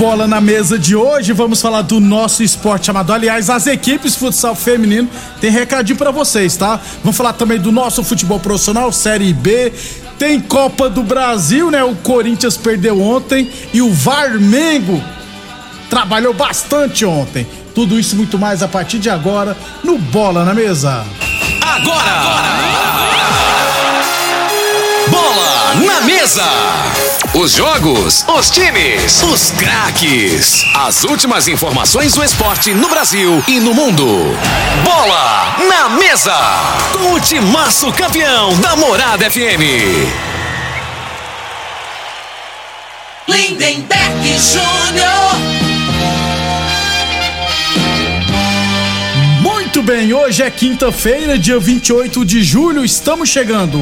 Bola 0.00 0.26
na 0.26 0.40
Mesa 0.40 0.78
de 0.78 0.96
hoje, 0.96 1.34
vamos 1.34 1.60
falar 1.60 1.82
do 1.82 2.00
nosso 2.00 2.42
esporte 2.42 2.90
amador. 2.90 3.16
Aliás, 3.16 3.50
as 3.50 3.66
equipes 3.66 4.16
futsal 4.16 4.54
feminino 4.54 5.06
tem 5.42 5.50
recadinho 5.50 5.98
pra 5.98 6.10
vocês, 6.10 6.56
tá? 6.56 6.80
Vamos 7.04 7.18
falar 7.18 7.34
também 7.34 7.58
do 7.58 7.70
nosso 7.70 8.02
futebol 8.02 8.40
profissional, 8.40 8.90
Série 8.92 9.34
B. 9.34 9.70
Tem 10.18 10.40
Copa 10.40 10.88
do 10.88 11.02
Brasil, 11.02 11.70
né? 11.70 11.84
O 11.84 11.94
Corinthians 11.96 12.56
perdeu 12.56 12.98
ontem 12.98 13.50
e 13.74 13.82
o 13.82 13.92
Varmengo 13.92 15.04
trabalhou 15.90 16.32
bastante 16.32 17.04
ontem. 17.04 17.46
Tudo 17.74 18.00
isso 18.00 18.14
e 18.14 18.16
muito 18.16 18.38
mais 18.38 18.62
a 18.62 18.68
partir 18.68 18.98
de 18.98 19.10
agora 19.10 19.54
no 19.84 19.98
Bola 19.98 20.46
na 20.46 20.54
Mesa. 20.54 21.04
Agora! 21.60 22.22
Bola 22.22 23.59
na 25.80 26.00
Mesa! 26.02 26.48
Os 27.34 27.52
jogos, 27.52 28.24
os 28.28 28.50
times, 28.50 29.22
os 29.22 29.50
craques. 29.52 30.64
As 30.74 31.04
últimas 31.04 31.48
informações 31.48 32.14
do 32.14 32.22
esporte 32.22 32.74
no 32.74 32.88
Brasil 32.88 33.42
e 33.48 33.58
no 33.60 33.72
mundo. 33.72 34.06
Bola 34.84 35.56
na 35.68 35.88
Mesa! 35.88 36.36
Com 36.92 37.14
o 37.14 37.20
timaço 37.20 37.92
campeão 37.92 38.54
da 38.58 38.76
Morada 38.76 39.30
FM. 39.30 39.62
Lindenberg 43.26 44.38
Júnior. 44.38 45.30
Muito 49.40 49.82
bem, 49.82 50.12
hoje 50.12 50.42
é 50.42 50.50
quinta-feira, 50.50 51.38
dia 51.38 51.58
28 51.58 52.24
de 52.24 52.42
julho, 52.42 52.84
estamos 52.84 53.28
chegando. 53.28 53.80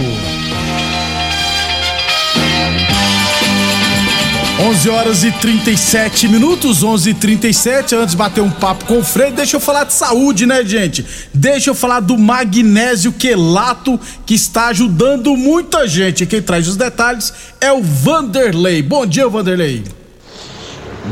11 4.61 4.91
horas 4.91 5.25
e 5.25 5.31
37 5.31 6.29
minutos, 6.29 6.83
11 6.83 7.11
e 7.11 7.15
37 7.15 7.95
Antes 7.95 8.11
de 8.11 8.17
bater 8.17 8.41
um 8.43 8.51
papo 8.51 8.85
com 8.85 8.99
o 8.99 9.05
Frei, 9.05 9.31
deixa 9.31 9.57
eu 9.57 9.61
falar 9.61 9.85
de 9.85 9.93
saúde, 9.93 10.47
né, 10.47 10.65
gente? 10.65 11.07
Deixa 11.33 11.71
eu 11.71 11.75
falar 11.75 12.01
do 12.01 12.19
magnésio 12.19 13.13
quelato 13.13 13.99
que 14.27 14.35
está 14.35 14.67
ajudando 14.67 15.37
muita 15.37 15.87
gente. 15.87 16.27
Quem 16.27 16.43
traz 16.43 16.69
os 16.69 16.77
detalhes 16.77 17.33
é 17.61 17.73
o 17.73 17.83
Vanderlei. 17.83 18.83
Bom 18.83 19.07
dia, 19.07 19.29
Vanderlei. 19.29 19.85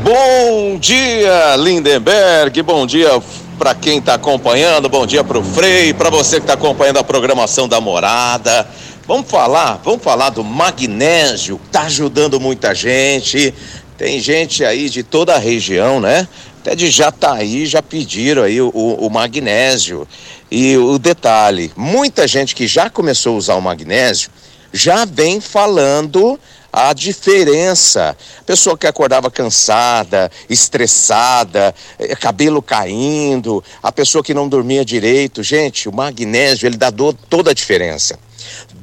Bom 0.03 0.77
dia, 0.77 1.55
Lindenberg. 1.55 2.61
Bom 2.61 2.85
dia 2.85 3.21
para 3.57 3.73
quem 3.73 3.97
está 3.99 4.13
acompanhando. 4.13 4.87
Bom 4.87 5.05
dia 5.05 5.23
para 5.23 5.39
o 5.39 5.43
Frei, 5.43 5.93
para 5.93 6.09
você 6.09 6.35
que 6.35 6.43
está 6.43 6.53
acompanhando 6.53 6.97
a 6.97 7.03
programação 7.03 7.67
da 7.67 7.81
Morada. 7.81 8.67
Vamos 9.07 9.31
falar, 9.31 9.79
vamos 9.85 10.03
falar 10.03 10.31
do 10.31 10.43
magnésio, 10.43 11.57
tá 11.71 11.83
ajudando 11.83 12.41
muita 12.41 12.75
gente. 12.75 13.53
Tem 13.97 14.19
gente 14.19 14.65
aí 14.65 14.89
de 14.89 15.01
toda 15.01 15.33
a 15.33 15.37
região, 15.39 16.01
né? 16.01 16.27
Até 16.59 16.75
de 16.75 16.91
Jataí 16.91 17.65
já 17.65 17.81
pediram 17.81 18.43
aí 18.43 18.59
o, 18.59 18.69
o 18.69 19.09
magnésio. 19.09 20.05
E 20.51 20.75
o 20.75 20.99
detalhe, 20.99 21.71
muita 21.77 22.27
gente 22.27 22.53
que 22.53 22.67
já 22.67 22.89
começou 22.89 23.35
a 23.35 23.37
usar 23.37 23.55
o 23.55 23.61
magnésio 23.61 24.29
já 24.73 25.05
vem 25.05 25.39
falando 25.39 26.37
a 26.71 26.91
diferença. 26.91 28.15
Pessoa 28.45 28.77
que 28.77 28.87
acordava 28.87 29.31
cansada, 29.31 30.29
estressada, 30.49 31.73
eh, 31.97 32.13
cabelo 32.13 32.61
caindo, 32.61 33.63
a 33.81 33.89
pessoa 33.89 34.21
que 34.21 34.33
não 34.33 34.49
dormia 34.49 34.83
direito. 34.83 35.41
Gente, 35.41 35.87
o 35.87 35.95
magnésio, 35.95 36.67
ele 36.67 36.75
dá 36.75 36.91
toda 37.29 37.51
a 37.51 37.53
diferença. 37.53 38.19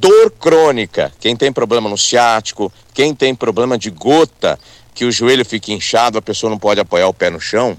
Dor 0.04 0.30
crônica, 0.32 1.10
quem 1.18 1.34
tem 1.34 1.50
problema 1.50 1.88
no 1.88 1.96
ciático, 1.96 2.70
quem 2.92 3.14
tem 3.14 3.34
problema 3.34 3.78
de 3.78 3.88
gota, 3.88 4.60
que 4.94 5.06
o 5.06 5.10
joelho 5.10 5.46
fica 5.46 5.72
inchado, 5.72 6.18
a 6.18 6.22
pessoa 6.22 6.50
não 6.50 6.58
pode 6.58 6.78
apoiar 6.78 7.08
o 7.08 7.14
pé 7.14 7.30
no 7.30 7.40
chão, 7.40 7.74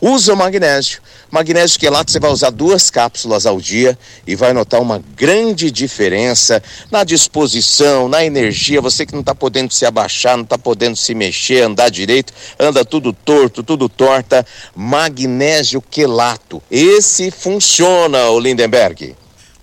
usa 0.00 0.34
o 0.34 0.36
magnésio. 0.36 1.00
Magnésio 1.30 1.78
quelato 1.78 2.10
você 2.10 2.18
vai 2.18 2.32
usar 2.32 2.50
duas 2.50 2.90
cápsulas 2.90 3.46
ao 3.46 3.60
dia 3.60 3.96
e 4.26 4.34
vai 4.34 4.52
notar 4.52 4.80
uma 4.80 5.00
grande 5.14 5.70
diferença 5.70 6.60
na 6.90 7.04
disposição, 7.04 8.08
na 8.08 8.24
energia. 8.24 8.80
Você 8.80 9.06
que 9.06 9.12
não 9.12 9.20
está 9.20 9.32
podendo 9.32 9.72
se 9.72 9.86
abaixar, 9.86 10.36
não 10.36 10.42
está 10.42 10.58
podendo 10.58 10.96
se 10.96 11.14
mexer, 11.14 11.62
andar 11.62 11.90
direito, 11.90 12.32
anda 12.58 12.84
tudo 12.84 13.12
torto, 13.12 13.62
tudo 13.62 13.88
torta. 13.88 14.44
Magnésio 14.74 15.80
quelato. 15.80 16.60
Esse 16.68 17.30
funciona, 17.30 18.30
o 18.30 18.40
Lindenberg. 18.40 19.14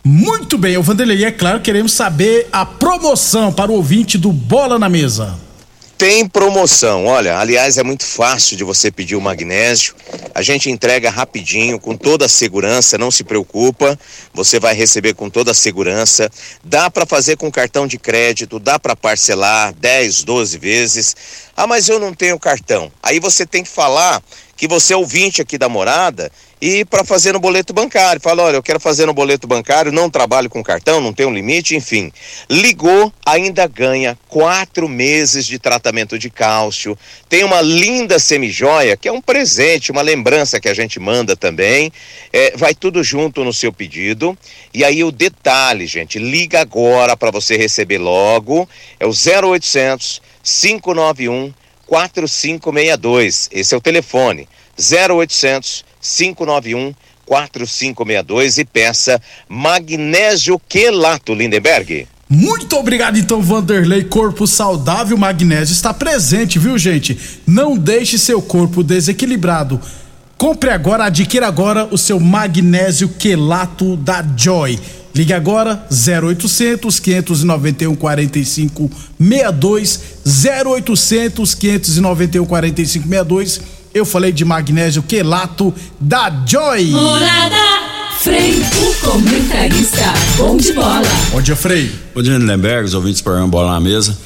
Muito 0.07 0.55
bem, 0.55 0.77
o 0.77 0.83
Vanderlei, 0.83 1.25
é 1.25 1.31
claro, 1.31 1.61
queremos 1.61 1.91
saber 1.91 2.47
a 2.51 2.63
promoção 2.63 3.51
para 3.51 3.71
o 3.71 3.73
ouvinte 3.73 4.19
do 4.19 4.31
Bola 4.31 4.77
na 4.77 4.87
Mesa. 4.87 5.35
Tem 5.97 6.27
promoção, 6.27 7.07
olha, 7.07 7.39
aliás 7.39 7.79
é 7.79 7.83
muito 7.83 8.05
fácil 8.05 8.55
de 8.55 8.63
você 8.63 8.91
pedir 8.91 9.15
o 9.15 9.21
magnésio. 9.21 9.95
A 10.35 10.43
gente 10.43 10.69
entrega 10.69 11.09
rapidinho, 11.09 11.79
com 11.79 11.97
toda 11.97 12.25
a 12.25 12.29
segurança, 12.29 12.99
não 12.99 13.09
se 13.09 13.23
preocupa. 13.23 13.97
Você 14.31 14.59
vai 14.59 14.75
receber 14.75 15.15
com 15.15 15.27
toda 15.27 15.49
a 15.49 15.55
segurança. 15.55 16.29
Dá 16.63 16.87
para 16.91 17.07
fazer 17.07 17.35
com 17.35 17.49
cartão 17.49 17.87
de 17.87 17.97
crédito, 17.97 18.59
dá 18.59 18.77
para 18.77 18.95
parcelar 18.95 19.73
10, 19.73 20.23
12 20.23 20.57
vezes. 20.59 21.15
Ah, 21.57 21.65
mas 21.65 21.89
eu 21.89 21.99
não 21.99 22.13
tenho 22.13 22.37
cartão. 22.37 22.91
Aí 23.01 23.19
você 23.19 23.43
tem 23.43 23.63
que 23.63 23.69
falar 23.69 24.21
que 24.55 24.67
você 24.67 24.93
é 24.93 24.97
ouvinte 24.97 25.41
aqui 25.41 25.57
da 25.57 25.67
morada 25.67 26.31
e 26.61 26.85
para 26.85 27.03
fazer 27.03 27.33
no 27.33 27.39
boleto 27.39 27.73
bancário. 27.73 28.21
Fala, 28.21 28.43
olha, 28.43 28.55
eu 28.55 28.63
quero 28.63 28.79
fazer 28.79 29.05
no 29.05 29.13
boleto 29.13 29.47
bancário, 29.47 29.91
não 29.91 30.09
trabalho 30.09 30.49
com 30.49 30.63
cartão, 30.63 31.01
não 31.01 31.13
tenho 31.13 31.33
limite, 31.33 31.75
enfim. 31.75 32.11
Ligou, 32.49 33.11
ainda 33.25 33.67
ganha 33.67 34.17
quatro 34.27 34.87
meses 34.87 35.45
de 35.45 35.59
tratamento 35.59 36.17
de 36.17 36.29
cálcio. 36.29 36.97
Tem 37.27 37.43
uma 37.43 37.61
linda 37.61 38.19
semijoia, 38.19 38.97
que 38.97 39.07
é 39.07 39.11
um 39.11 39.21
presente, 39.21 39.91
uma 39.91 40.01
lembrança 40.01 40.59
que 40.59 40.69
a 40.69 40.73
gente 40.73 40.99
manda 40.99 41.35
também. 41.35 41.91
É, 42.31 42.55
vai 42.55 42.73
tudo 42.73 43.03
junto 43.03 43.43
no 43.43 43.53
seu 43.53 43.71
pedido. 43.71 44.37
E 44.73 44.83
aí 44.83 45.03
o 45.03 45.11
detalhe, 45.11 45.85
gente, 45.85 46.19
liga 46.19 46.61
agora 46.61 47.15
para 47.17 47.31
você 47.31 47.57
receber 47.57 47.97
logo. 47.97 48.67
É 48.99 49.05
o 49.05 49.11
0800 49.11 50.21
591 50.45 51.51
4562. 51.87 53.49
Esse 53.51 53.73
é 53.73 53.77
o 53.77 53.81
telefone. 53.81 54.47
0800 54.77 55.85
591 56.01 56.93
4562 57.25 58.57
e 58.59 58.65
peça 58.65 59.21
magnésio 59.49 60.59
quelato 60.69 61.33
Lindenberg. 61.33 62.07
Muito 62.27 62.75
obrigado 62.75 63.17
então, 63.17 63.41
Vanderlei. 63.41 64.03
Corpo 64.03 64.47
saudável, 64.47 65.17
magnésio 65.17 65.73
está 65.73 65.93
presente, 65.93 66.57
viu, 66.57 66.77
gente? 66.77 67.17
Não 67.45 67.77
deixe 67.77 68.17
seu 68.17 68.41
corpo 68.41 68.83
desequilibrado. 68.83 69.79
Compre 70.37 70.71
agora, 70.71 71.05
adquira 71.05 71.47
agora 71.47 71.87
o 71.91 71.97
seu 71.97 72.19
magnésio 72.19 73.09
quelato 73.09 73.95
da 73.95 74.25
Joy. 74.35 74.79
Ligue 75.15 75.31
agora 75.31 75.87
0800 75.89 76.99
591 76.99 77.95
45 77.95 78.91
62 79.17 79.99
0800 80.25 81.55
591 81.55 82.45
45 82.45 83.07
62. 83.07 83.61
Eu 83.93 84.05
falei 84.05 84.33
de 84.33 84.43
magnésio 84.43 85.01
quelato 85.01 85.73
da 86.01 86.29
Joy. 86.45 86.87
Morada 86.87 87.55
Frei, 88.19 88.55
o 88.55 89.09
comentarista 89.09 90.13
bom 90.35 90.57
de 90.57 90.73
bola. 90.73 91.07
Bom 91.31 91.41
dia, 91.41 91.55
Frei. 91.55 91.89
Bom 92.13 92.21
dia, 92.21 92.37
Lindenberg, 92.37 92.85
os 92.85 92.93
ouvintes 92.93 93.21
para 93.21 93.45
bola 93.47 93.71
na 93.71 93.79
mesa. 93.79 94.17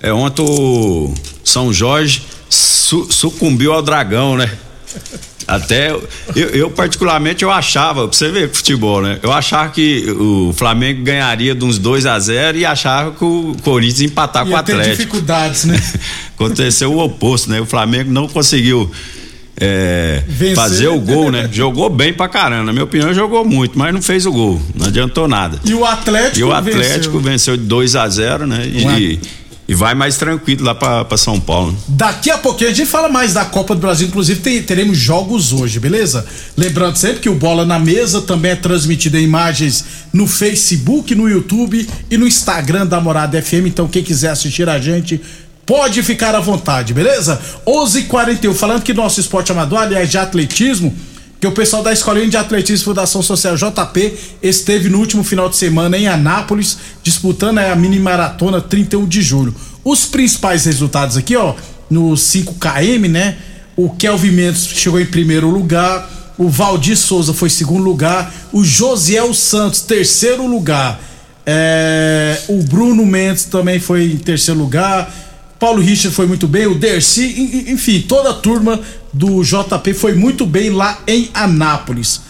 É, 0.00 0.10
ontem 0.12 0.42
o 0.42 1.12
São 1.44 1.70
Jorge 1.72 2.22
su 2.48 3.06
sucumbiu 3.10 3.72
ao 3.74 3.82
dragão, 3.82 4.36
né? 4.36 4.50
Até 5.48 5.90
eu, 5.90 6.06
eu, 6.36 6.70
particularmente 6.70 7.42
eu 7.42 7.50
achava, 7.50 8.06
pra 8.06 8.14
você 8.14 8.30
ver 8.30 8.50
futebol, 8.50 9.00
né? 9.00 9.18
Eu 9.22 9.32
achava 9.32 9.70
que 9.70 10.04
o 10.10 10.52
Flamengo 10.52 11.02
ganharia 11.02 11.54
de 11.54 11.64
uns 11.64 11.78
2 11.78 12.04
a 12.04 12.18
0 12.18 12.58
e 12.58 12.66
achava 12.66 13.12
que 13.12 13.24
o 13.24 13.56
Corinthians 13.62 14.00
ia 14.02 14.06
empatar 14.08 14.42
Ia 14.44 14.50
com 14.50 14.54
o 14.54 14.58
Atlético. 14.58 14.96
dificuldades, 14.96 15.64
né? 15.64 15.82
Aconteceu 16.36 16.92
o 16.92 16.98
oposto, 16.98 17.48
né? 17.48 17.58
O 17.62 17.64
Flamengo 17.64 18.12
não 18.12 18.28
conseguiu 18.28 18.90
é, 19.58 20.22
fazer 20.54 20.88
o 20.88 21.00
gol, 21.00 21.32
né? 21.32 21.48
Jogou 21.50 21.88
bem 21.88 22.12
pra 22.12 22.28
caramba. 22.28 22.64
Na 22.64 22.72
minha 22.72 22.84
opinião, 22.84 23.14
jogou 23.14 23.42
muito, 23.42 23.78
mas 23.78 23.92
não 23.94 24.02
fez 24.02 24.26
o 24.26 24.30
gol. 24.30 24.60
Não 24.74 24.86
adiantou 24.88 25.26
nada. 25.26 25.58
E 25.64 25.72
o 25.72 25.84
Atlético 25.84 26.38
E 26.38 26.42
o 26.44 26.52
Atlético 26.52 27.18
venceu, 27.20 27.56
de 27.56 27.64
2 27.64 27.96
a 27.96 28.06
0 28.06 28.46
né? 28.46 28.66
E, 28.66 29.18
e 29.68 29.74
vai 29.74 29.94
mais 29.94 30.16
tranquilo 30.16 30.64
lá 30.64 30.74
pra 30.74 31.16
São 31.18 31.38
Paulo. 31.38 31.76
Daqui 31.86 32.30
a 32.30 32.38
pouquinho 32.38 32.70
a 32.70 32.72
gente 32.72 32.88
fala 32.88 33.08
mais 33.10 33.34
da 33.34 33.44
Copa 33.44 33.74
do 33.74 33.80
Brasil, 33.82 34.08
inclusive 34.08 34.40
tem- 34.40 34.62
teremos 34.62 34.96
jogos 34.96 35.52
hoje, 35.52 35.78
beleza? 35.78 36.24
Lembrando 36.56 36.96
sempre 36.96 37.20
que 37.20 37.28
o 37.28 37.34
Bola 37.34 37.66
na 37.66 37.78
Mesa 37.78 38.22
também 38.22 38.52
é 38.52 38.56
transmitido 38.56 39.18
em 39.18 39.24
imagens 39.24 39.84
no 40.12 40.26
Facebook, 40.26 41.14
no 41.14 41.28
YouTube 41.28 41.86
e 42.10 42.16
no 42.16 42.26
Instagram 42.26 42.86
da 42.86 42.98
Morada 42.98 43.40
FM, 43.42 43.66
então 43.66 43.86
quem 43.86 44.02
quiser 44.02 44.30
assistir 44.30 44.66
a 44.70 44.78
gente 44.80 45.20
pode 45.66 46.02
ficar 46.02 46.34
à 46.34 46.40
vontade, 46.40 46.94
beleza? 46.94 47.38
11:41 47.66 48.54
falando 48.54 48.82
que 48.82 48.94
nosso 48.94 49.20
esporte 49.20 49.52
amador, 49.52 49.80
aliás, 49.80 50.10
de 50.10 50.16
atletismo, 50.16 50.96
que 51.40 51.46
o 51.46 51.52
pessoal 51.52 51.82
da 51.82 51.92
Escolinha 51.92 52.28
de 52.28 52.36
Atletismo 52.36 52.86
Fundação 52.86 53.22
Social 53.22 53.56
JP 53.56 54.14
esteve 54.42 54.88
no 54.88 54.98
último 54.98 55.22
final 55.22 55.48
de 55.48 55.56
semana 55.56 55.96
em 55.96 56.08
Anápolis, 56.08 56.78
disputando 57.02 57.58
a 57.58 57.76
mini 57.76 57.98
maratona 58.00 58.60
31 58.60 59.06
de 59.06 59.22
julho. 59.22 59.54
Os 59.84 60.04
principais 60.04 60.64
resultados 60.64 61.16
aqui, 61.16 61.36
ó, 61.36 61.54
no 61.88 62.10
5KM, 62.14 63.08
né? 63.08 63.36
O 63.76 63.90
Kelvin 63.90 64.32
Mendes 64.32 64.66
chegou 64.66 65.00
em 65.00 65.06
primeiro 65.06 65.48
lugar, 65.48 66.34
o 66.36 66.48
Valdir 66.48 66.96
Souza 66.96 67.32
foi 67.32 67.48
segundo 67.48 67.84
lugar, 67.84 68.34
o 68.52 68.64
Josiel 68.64 69.32
Santos, 69.32 69.80
terceiro 69.82 70.44
lugar. 70.46 71.00
É, 71.46 72.40
o 72.48 72.62
Bruno 72.64 73.06
Mendes 73.06 73.44
também 73.44 73.78
foi 73.80 74.04
em 74.12 74.16
terceiro 74.18 74.58
lugar. 74.60 75.10
Paulo 75.58 75.80
Richard 75.80 76.14
foi 76.14 76.26
muito 76.26 76.46
bem, 76.46 76.66
o 76.66 76.74
Dercy, 76.74 77.22
en- 77.24 77.56
en- 77.70 77.72
enfim, 77.72 78.00
toda 78.06 78.30
a 78.30 78.34
turma 78.34 78.78
do 79.12 79.42
JP 79.42 79.94
foi 79.94 80.14
muito 80.14 80.46
bem 80.46 80.70
lá 80.70 81.00
em 81.06 81.30
Anápolis. 81.34 82.20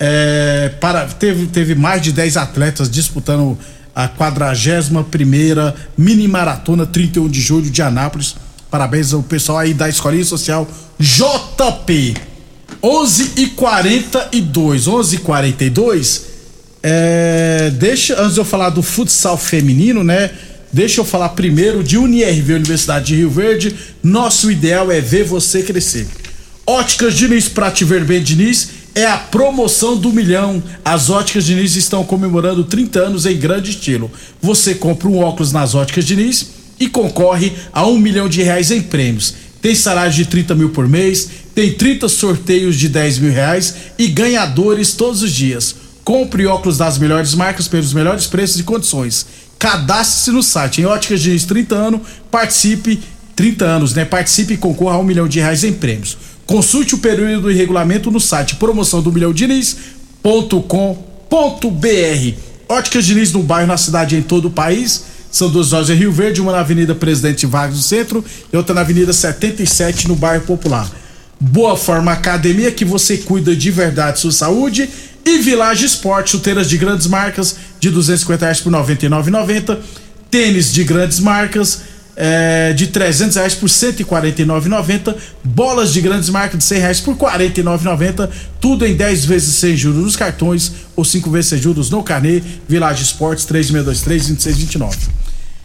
É, 0.00 0.72
para, 0.80 1.06
teve, 1.06 1.46
teve 1.46 1.74
mais 1.74 2.00
de 2.02 2.12
10 2.12 2.36
atletas 2.36 2.88
disputando 2.90 3.58
a 3.94 4.06
41 4.06 5.04
mini 5.96 6.28
maratona 6.28 6.86
31 6.86 7.28
de 7.28 7.40
julho 7.40 7.70
de 7.70 7.82
Anápolis. 7.82 8.36
Parabéns 8.70 9.12
ao 9.12 9.22
pessoal 9.22 9.58
aí 9.58 9.74
da 9.74 9.88
Escolinha 9.88 10.24
Social 10.24 10.68
JP. 10.98 12.16
11 12.80 13.32
e 13.36 13.46
42 13.48 14.86
11 14.86 15.16
e 15.16 15.18
42 15.18 16.28
é, 16.82 17.70
deixa, 17.74 18.20
antes 18.20 18.34
de 18.34 18.40
eu 18.40 18.44
falar 18.44 18.70
do 18.70 18.82
futsal 18.82 19.36
feminino, 19.36 20.04
né? 20.04 20.30
Deixa 20.72 21.00
eu 21.00 21.04
falar 21.04 21.30
primeiro 21.30 21.82
de 21.82 21.96
UniRV, 21.96 22.54
Universidade 22.54 23.06
de 23.06 23.16
Rio 23.16 23.30
Verde. 23.30 23.74
Nosso 24.02 24.50
ideal 24.50 24.92
é 24.92 25.00
ver 25.00 25.24
você 25.24 25.62
crescer. 25.62 26.06
Óticas 26.68 27.14
Diniz, 27.14 27.48
pra 27.48 27.70
te 27.70 27.82
ver 27.82 28.04
bem, 28.04 28.22
Diniz, 28.22 28.68
é 28.94 29.06
a 29.06 29.16
promoção 29.16 29.96
do 29.96 30.12
milhão. 30.12 30.62
As 30.84 31.08
Óticas 31.08 31.46
Diniz 31.46 31.76
estão 31.76 32.04
comemorando 32.04 32.62
30 32.62 33.00
anos 33.00 33.24
em 33.24 33.38
grande 33.38 33.70
estilo. 33.70 34.10
Você 34.42 34.74
compra 34.74 35.08
um 35.08 35.18
óculos 35.18 35.50
nas 35.50 35.74
Óticas 35.74 36.04
Diniz 36.04 36.50
e 36.78 36.86
concorre 36.86 37.54
a 37.72 37.86
um 37.86 37.96
milhão 37.96 38.28
de 38.28 38.42
reais 38.42 38.70
em 38.70 38.82
prêmios. 38.82 39.34
Tem 39.62 39.74
salário 39.74 40.12
de 40.12 40.26
30 40.26 40.54
mil 40.54 40.68
por 40.68 40.86
mês, 40.86 41.30
tem 41.54 41.72
30 41.72 42.06
sorteios 42.06 42.76
de 42.76 42.90
10 42.90 43.18
mil 43.20 43.32
reais 43.32 43.74
e 43.98 44.06
ganhadores 44.06 44.92
todos 44.92 45.22
os 45.22 45.32
dias. 45.32 45.74
Compre 46.04 46.44
óculos 46.44 46.76
das 46.76 46.98
melhores 46.98 47.34
marcas 47.34 47.66
pelos 47.66 47.94
melhores 47.94 48.26
preços 48.26 48.60
e 48.60 48.62
condições. 48.62 49.24
Cadastre-se 49.58 50.30
no 50.32 50.42
site 50.42 50.82
em 50.82 50.84
Óticas 50.84 51.22
Diniz 51.22 51.46
30 51.46 51.74
anos, 51.74 52.00
participe 52.30 53.00
30 53.34 53.64
anos, 53.64 53.94
né? 53.94 54.04
Participe 54.04 54.52
e 54.52 54.56
concorra 54.58 54.96
a 54.96 54.98
um 54.98 55.04
milhão 55.04 55.26
de 55.26 55.40
reais 55.40 55.64
em 55.64 55.72
prêmios. 55.72 56.18
Consulte 56.48 56.94
o 56.94 56.98
período 56.98 57.50
e 57.50 57.54
regulamento 57.54 58.10
no 58.10 58.18
site 58.18 58.56
promoção 58.56 59.02
do 59.02 59.12
milhão 59.12 59.34
Diniz.com.br. 59.34 59.78
Óticas 62.66 63.04
Diniz 63.04 63.32
no 63.34 63.42
bairro, 63.42 63.66
na 63.66 63.76
cidade 63.76 64.16
e 64.16 64.18
em 64.18 64.22
todo 64.22 64.48
o 64.48 64.50
país. 64.50 65.04
São 65.30 65.50
duas 65.50 65.72
lojas 65.72 65.90
em 65.90 65.98
Rio 65.98 66.10
Verde, 66.10 66.40
uma 66.40 66.52
na 66.52 66.60
Avenida 66.60 66.94
Presidente 66.94 67.44
Vargas 67.44 67.76
no 67.76 67.82
centro 67.82 68.24
e 68.50 68.56
outra 68.56 68.74
na 68.74 68.80
Avenida 68.80 69.12
77 69.12 70.08
no 70.08 70.16
bairro 70.16 70.46
Popular. 70.46 70.90
Boa 71.38 71.76
Forma 71.76 72.12
Academia, 72.12 72.72
que 72.72 72.82
você 72.82 73.18
cuida 73.18 73.54
de 73.54 73.70
verdade 73.70 74.18
sua 74.18 74.32
saúde. 74.32 74.88
E 75.26 75.36
Village 75.40 75.84
Esporte, 75.84 76.30
chuteiras 76.30 76.66
de 76.66 76.78
grandes 76.78 77.06
marcas 77.08 77.56
de 77.78 77.90
250 77.90 78.46
reais 78.46 78.60
por 78.62 78.72
R$ 78.72 78.78
99,90. 78.78 79.76
Tênis 80.30 80.72
de 80.72 80.82
grandes 80.82 81.20
marcas 81.20 81.82
é, 82.20 82.72
de 82.72 82.88
300 82.88 83.36
reais 83.36 83.54
por 83.54 83.68
149,90. 83.68 85.14
Bolas 85.44 85.92
de 85.92 86.00
grandes 86.00 86.28
marcas 86.28 86.58
de 86.58 86.64
100 86.64 86.78
reais 86.80 87.00
por 87.00 87.16
49,90. 87.16 88.28
Tudo 88.60 88.84
em 88.84 88.96
10 88.96 89.24
vezes 89.24 89.54
sem 89.54 89.76
juros 89.76 90.02
nos 90.02 90.16
cartões 90.16 90.72
ou 90.96 91.04
5 91.04 91.30
vezes 91.30 91.50
sem 91.50 91.62
juros 91.62 91.90
no 91.90 92.02
carnê. 92.02 92.42
Village 92.68 93.04
Esportes 93.04 93.46
3623-2629. 93.46 94.96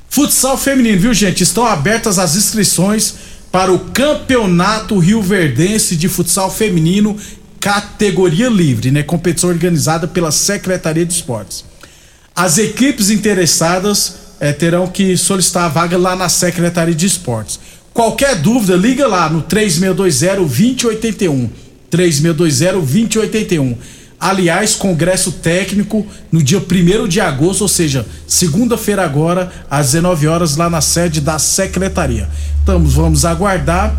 Futsal 0.08 0.56
feminino, 0.56 1.00
viu 1.00 1.14
gente? 1.14 1.42
Estão 1.42 1.66
abertas 1.66 2.20
as 2.20 2.36
inscrições 2.36 3.16
para 3.52 3.74
o 3.74 3.80
Campeonato 3.80 5.00
Rio 5.00 5.24
Verdense 5.24 5.96
de 5.96 6.08
Futsal 6.08 6.52
Feminino, 6.52 7.18
categoria 7.60 8.48
livre, 8.48 8.92
né? 8.92 9.02
Competição 9.02 9.50
organizada 9.50 10.08
pela 10.08 10.32
Secretaria 10.32 11.04
de 11.04 11.14
Esportes. 11.14 11.66
As 12.36 12.60
equipes 12.60 13.10
interessadas 13.10 14.23
eh, 14.40 14.54
terão 14.54 14.88
que 14.88 15.18
solicitar 15.18 15.66
a 15.66 15.70
vaga 15.70 15.98
lá 15.98 16.16
na 16.16 16.30
Secretaria 16.30 16.96
de 16.96 17.06
Esportes. 17.06 17.60
Qualquer 17.94 18.36
dúvida, 18.36 18.76
liga 18.76 19.08
lá 19.08 19.30
no 19.30 19.44
3620-2081. 19.44 21.50
3620-2081. 21.92 23.78
Aliás, 24.20 24.74
congresso 24.74 25.34
técnico 25.34 26.08
no 26.32 26.42
dia 26.42 26.60
1 26.60 27.08
de 27.08 27.20
agosto, 27.20 27.62
ou 27.62 27.68
seja, 27.68 28.06
segunda-feira 28.26 29.04
agora, 29.04 29.52
às 29.70 29.88
19 29.88 30.28
horas, 30.28 30.56
lá 30.56 30.70
na 30.70 30.80
sede 30.80 31.20
da 31.20 31.38
secretaria. 31.38 32.30
Então, 32.64 32.82
vamos 32.86 33.26
aguardar. 33.26 33.94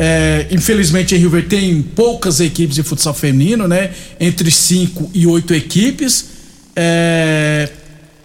É, 0.00 0.46
infelizmente 0.52 1.16
em 1.16 1.18
Rio 1.18 1.30
Verde 1.30 1.48
tem 1.48 1.82
poucas 1.82 2.38
equipes 2.38 2.76
de 2.76 2.84
futsal 2.84 3.12
feminino, 3.12 3.66
né? 3.66 3.90
Entre 4.20 4.48
5 4.50 5.10
e 5.12 5.26
8 5.26 5.54
equipes. 5.54 6.26
É, 6.76 7.68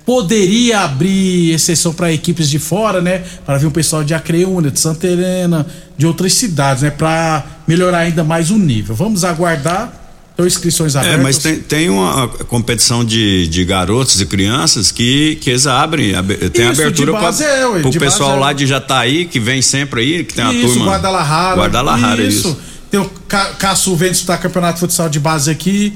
poderia 0.05 0.81
abrir 0.81 1.51
exceção 1.51 1.93
para 1.93 2.12
equipes 2.12 2.50
de 2.50 2.60
fora, 2.60 3.01
né? 3.01 3.24
Para 3.45 3.57
vir 3.57 3.67
um 3.67 3.72
pessoal 3.72 4.03
de 4.03 4.13
Acreúna, 4.13 4.69
de 4.69 4.79
Santa 4.79 5.07
Helena, 5.07 5.65
de 5.98 6.05
outras 6.05 6.33
cidades, 6.33 6.83
né? 6.83 6.89
Para 6.89 7.45
melhorar 7.67 8.00
ainda 8.00 8.24
mais 8.24 8.51
o 8.51 8.57
nível. 8.57 8.95
Vamos 8.95 9.24
aguardar. 9.24 10.01
Então, 10.33 10.48
inscrições 10.48 10.95
abertas. 10.95 11.19
É, 11.19 11.24
mas 11.24 11.38
tem, 11.38 11.60
tem 11.60 11.89
uma 11.91 12.27
competição 12.27 13.05
de, 13.05 13.48
de 13.48 13.63
garotos 13.63 14.19
e 14.19 14.25
crianças 14.25 14.91
que, 14.91 15.36
que 15.36 15.51
eles 15.51 15.67
abrem, 15.67 16.12
tem 16.51 16.72
Isso, 16.72 16.81
abertura 16.81 17.12
para 17.12 17.45
é, 17.45 17.65
o 17.67 17.91
pessoal 17.91 18.38
é. 18.38 18.39
lá 18.39 18.53
de 18.53 18.65
Jataí, 18.65 19.25
que 19.25 19.39
vem 19.39 19.62
sempre 19.62 20.01
aí, 20.01 20.24
que 20.24 20.33
tem 20.33 20.43
uma 20.43 20.53
isso, 20.53 20.74
turma. 20.74 20.86
Guadalajara. 20.93 21.55
Guadalajara, 21.55 22.24
isso. 22.24 22.57
Tem 22.89 23.00
o 23.00 23.10
Ca 23.27 23.45
Caçu 23.60 23.95
vem 23.95 24.12
disputar 24.12 24.39
campeonato 24.39 24.75
de 24.75 24.79
futsal 24.79 25.07
de 25.07 25.19
base 25.19 25.51
aqui. 25.51 25.93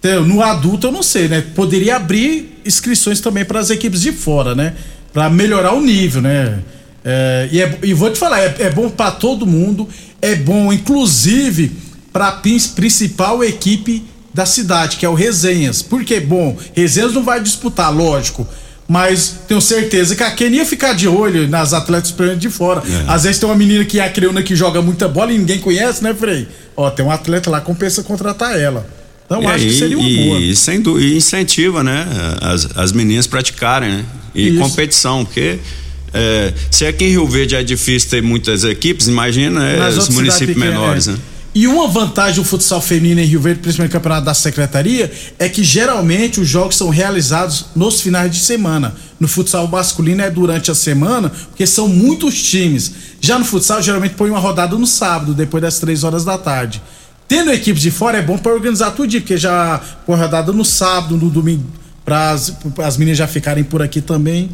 Tem- 0.00 0.20
no 0.24 0.42
adulto 0.42 0.86
eu 0.86 0.92
não 0.92 1.02
sei, 1.02 1.28
né? 1.28 1.44
Poderia 1.54 1.96
abrir 1.96 2.60
inscrições 2.64 3.20
também 3.20 3.44
para 3.44 3.60
as 3.60 3.70
equipes 3.70 4.00
de 4.00 4.12
fora, 4.12 4.54
né? 4.54 4.74
Para 5.12 5.28
melhorar 5.28 5.74
o 5.74 5.80
nível, 5.80 6.22
né? 6.22 6.60
É, 7.04 7.48
e, 7.52 7.60
é- 7.60 7.78
e 7.82 7.94
vou 7.94 8.10
te 8.10 8.18
falar, 8.18 8.40
é, 8.40 8.56
é 8.60 8.70
bom 8.70 8.88
para 8.90 9.10
todo 9.10 9.46
mundo, 9.46 9.88
é 10.20 10.34
bom 10.34 10.72
inclusive 10.72 11.72
para 12.12 12.28
a 12.28 12.32
principal 12.32 13.42
equipe 13.44 14.04
da 14.32 14.44
cidade, 14.46 14.96
que 14.96 15.04
é 15.06 15.08
o 15.08 15.14
Resenhas. 15.14 15.82
Por 15.82 16.04
que 16.04 16.20
bom? 16.20 16.56
Resenhas 16.74 17.12
não 17.12 17.22
vai 17.22 17.40
disputar, 17.40 17.94
lógico. 17.94 18.46
Mas 18.88 19.36
tenho 19.46 19.60
certeza 19.60 20.16
que 20.16 20.22
a 20.22 20.30
Kenny 20.32 20.56
ia 20.56 20.66
ficar 20.66 20.94
de 20.94 21.06
olho 21.06 21.48
nas 21.48 21.72
atletas 21.72 22.12
de 22.38 22.50
fora. 22.50 22.82
É. 22.84 23.04
Às 23.12 23.22
vezes 23.22 23.38
tem 23.38 23.48
uma 23.48 23.54
menina 23.54 23.84
que 23.84 24.00
é 24.00 24.04
a 24.04 24.10
criuna 24.10 24.42
que 24.42 24.56
joga 24.56 24.82
muita 24.82 25.06
bola 25.08 25.32
e 25.32 25.38
ninguém 25.38 25.60
conhece, 25.60 26.02
né, 26.02 26.12
Frei? 26.12 26.48
Ó, 26.76 26.90
tem 26.90 27.04
um 27.04 27.10
atleta 27.10 27.48
lá, 27.50 27.60
compensa 27.60 28.02
contratar 28.02 28.58
ela. 28.58 28.84
Então, 29.30 29.44
e 29.44 29.46
acho 29.46 29.64
aí, 29.64 29.70
que 29.70 29.78
seria 29.78 29.96
uma 29.98 30.08
e, 30.08 30.16
boa. 30.16 30.40
E, 30.40 30.56
sem, 30.56 30.82
e 30.98 31.16
incentiva, 31.16 31.84
né? 31.84 32.04
As, 32.40 32.68
as 32.76 32.92
meninas 32.92 33.28
praticarem, 33.28 33.88
né? 33.88 34.04
E 34.34 34.48
Isso. 34.48 34.58
competição, 34.58 35.24
porque 35.24 35.60
é, 36.12 36.52
se 36.68 36.84
aqui 36.84 37.04
em 37.04 37.10
Rio 37.10 37.28
Verde 37.28 37.54
é 37.54 37.62
difícil 37.62 38.10
ter 38.10 38.22
muitas 38.22 38.64
equipes, 38.64 39.06
imagina 39.06 39.64
é, 39.64 39.88
os 39.88 40.08
municípios 40.08 40.56
menores, 40.56 41.06
é. 41.06 41.12
né? 41.12 41.18
E 41.52 41.66
uma 41.66 41.88
vantagem 41.88 42.40
do 42.40 42.44
futsal 42.44 42.80
feminino 42.80 43.20
em 43.20 43.24
Rio 43.24 43.40
Verde, 43.40 43.60
principalmente 43.60 43.92
no 43.92 43.98
campeonato 43.98 44.24
da 44.24 44.34
secretaria, 44.34 45.10
é 45.36 45.48
que 45.48 45.64
geralmente 45.64 46.40
os 46.40 46.48
jogos 46.48 46.76
são 46.76 46.90
realizados 46.90 47.66
nos 47.74 48.00
finais 48.00 48.30
de 48.30 48.38
semana. 48.38 48.94
No 49.18 49.26
futsal 49.26 49.66
masculino 49.66 50.22
é 50.22 50.30
durante 50.30 50.70
a 50.70 50.76
semana, 50.76 51.28
porque 51.28 51.66
são 51.66 51.88
muitos 51.88 52.40
times. 52.40 52.92
Já 53.20 53.36
no 53.36 53.44
futsal, 53.44 53.82
geralmente 53.82 54.14
põe 54.14 54.30
uma 54.30 54.38
rodada 54.38 54.76
no 54.76 54.86
sábado, 54.86 55.34
depois 55.34 55.60
das 55.60 55.80
três 55.80 56.04
horas 56.04 56.24
da 56.24 56.38
tarde. 56.38 56.80
Tendo 57.30 57.52
equipes 57.52 57.80
de 57.80 57.92
fora 57.92 58.18
é 58.18 58.22
bom 58.22 58.36
para 58.36 58.52
organizar 58.52 58.90
tudo, 58.90 59.12
porque 59.12 59.36
já 59.36 59.80
põe 60.04 60.18
rodada 60.18 60.52
no 60.52 60.64
sábado, 60.64 61.16
no 61.16 61.30
domingo, 61.30 61.64
para 62.04 62.32
as 62.32 62.96
meninas 62.96 63.18
já 63.18 63.28
ficarem 63.28 63.62
por 63.62 63.80
aqui 63.80 64.00
também. 64.00 64.50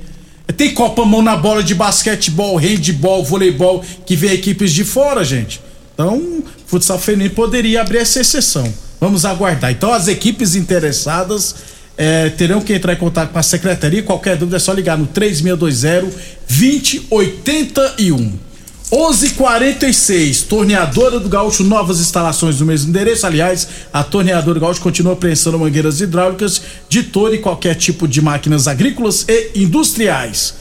Tem 0.58 0.74
Copa 0.74 1.02
Mão 1.06 1.22
na 1.22 1.34
bola 1.34 1.62
de 1.62 1.74
basquetebol, 1.74 2.56
handball, 2.56 3.24
voleibol, 3.24 3.82
que 4.04 4.14
vem 4.14 4.32
equipes 4.32 4.74
de 4.74 4.84
fora, 4.84 5.24
gente. 5.24 5.58
Então, 5.94 6.44
futsal 6.66 6.98
feminino 6.98 7.34
poderia 7.34 7.80
abrir 7.80 7.96
essa 7.96 8.20
exceção. 8.20 8.70
Vamos 9.00 9.24
aguardar. 9.24 9.70
Então, 9.70 9.90
as 9.90 10.06
equipes 10.06 10.54
interessadas 10.54 11.54
é, 11.96 12.28
terão 12.28 12.60
que 12.60 12.74
entrar 12.74 12.92
em 12.92 12.96
contato 12.96 13.32
com 13.32 13.38
a 13.38 13.42
secretaria. 13.42 14.02
Qualquer 14.02 14.36
dúvida 14.36 14.58
é 14.58 14.60
só 14.60 14.74
ligar 14.74 14.98
no 14.98 15.06
3620 15.06 17.06
2081. 17.08 18.45
11:46 18.90 20.42
Torneadora 20.42 21.18
do 21.18 21.28
Gaúcho, 21.28 21.64
novas 21.64 21.98
instalações 21.98 22.60
no 22.60 22.66
mesmo 22.66 22.90
endereço. 22.90 23.26
Aliás, 23.26 23.66
a 23.92 24.04
Torneadora 24.04 24.54
do 24.54 24.60
Gaúcho 24.60 24.80
continua 24.80 25.16
prensando 25.16 25.58
mangueiras 25.58 26.00
hidráulicas 26.00 26.62
de 26.88 27.02
todo 27.02 27.34
e 27.34 27.38
qualquer 27.38 27.74
tipo 27.74 28.06
de 28.06 28.22
máquinas 28.22 28.68
agrícolas 28.68 29.24
e 29.28 29.50
industriais. 29.56 30.54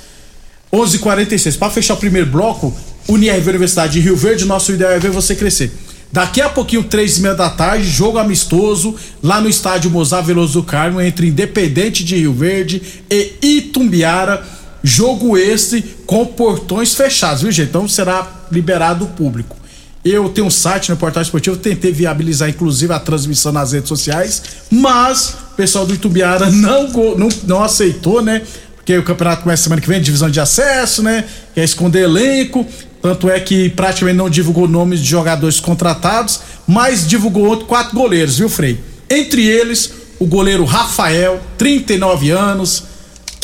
11:46 0.74 1.55
Para 1.55 1.70
fechar 1.70 1.94
o 1.94 1.98
primeiro 1.98 2.27
bloco, 2.32 2.75
Unirv 3.08 3.48
Universidade 3.48 3.94
de 3.94 4.00
Rio 4.00 4.15
Verde, 4.15 4.44
nosso 4.46 4.72
ideal 4.72 4.91
é 4.91 5.00
ver 5.00 5.12
você 5.12 5.36
crescer. 5.36 5.72
Daqui 6.12 6.41
a 6.41 6.50
pouquinho, 6.50 6.84
três 6.84 7.17
e 7.17 7.22
meia 7.22 7.36
da 7.36 7.50
tarde, 7.50 7.86
jogo 7.88 8.17
amistoso 8.17 8.96
lá 9.22 9.39
no 9.39 9.50
estádio 9.50 9.91
Mozar 9.91 10.24
Veloso 10.24 10.62
do 10.62 10.63
Carmo 10.63 11.00
entre 11.00 11.27
Independente 11.27 12.03
de 12.03 12.15
Rio 12.15 12.34
Verde 12.34 12.82
e 13.12 13.34
Itumbiara. 13.44 14.44
Jogo 14.88 15.36
este 15.36 15.82
com 16.06 16.27
portões 16.27 16.94
fechados, 16.94 17.42
viu, 17.42 17.51
gente? 17.51 17.70
Então 17.70 17.88
será 17.88 18.46
liberado 18.51 19.06
o 19.06 19.08
público. 19.08 19.58
Eu 20.04 20.30
tenho 20.30 20.46
um 20.46 20.51
site 20.51 20.92
no 20.92 20.98
Portal 20.98 21.24
Esportivo, 21.24 21.58
tentei 21.58 21.92
viabilizar 21.92 22.48
inclusive 22.48 22.94
a 22.94 23.00
transmissão 23.00 23.51
nas 23.51 23.72
redes 23.72 23.89
sociais, 23.89 24.44
mas 24.70 25.30
o 25.54 25.56
pessoal 25.56 25.88
do 25.88 25.96
Itumbiara 25.96 26.51
não, 26.54 26.88
não, 27.18 27.30
não 27.48 27.63
aceitou, 27.63 28.22
né? 28.22 28.44
Porque 28.75 28.96
o 28.96 29.01
campeonato 29.01 29.42
começa 29.42 29.63
semana 29.63 29.82
que 29.82 29.88
vem, 29.88 30.00
divisão 30.00 30.30
de 30.30 30.39
acesso, 30.39 31.01
né? 31.01 31.25
Quer 31.56 31.63
esconder 31.63 32.04
elenco. 32.04 32.63
Tanto 33.01 33.27
é 33.27 33.39
que 33.39 33.70
praticamente 33.70 34.18
não 34.18 34.30
divulgou 34.30 34.68
nomes 34.68 35.00
de 35.00 35.08
jogadores 35.08 35.60
contratados, 35.60 36.42
mas 36.68 37.08
divulgou 37.08 37.65
quatro 37.65 37.96
goleiros, 37.96 38.38
viu, 38.38 38.50
Frei? 38.50 38.80
Entre 39.10 39.48
eles, 39.48 39.92
o 40.20 40.27
goleiro 40.27 40.63
Rafael, 40.63 41.42
39 41.58 42.30
anos, 42.30 42.84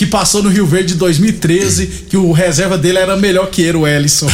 que 0.02 0.06
passou 0.08 0.42
no 0.42 0.50
Rio 0.50 0.66
Verde 0.66 0.96
em 0.96 0.98
2013, 0.98 2.06
que 2.10 2.18
o 2.18 2.32
reserva 2.32 2.76
dele 2.76 2.98
era 2.98 3.16
melhor 3.16 3.46
que 3.52 3.62
ele, 3.62 3.78
o 3.78 3.88
Ellison. 3.88 4.28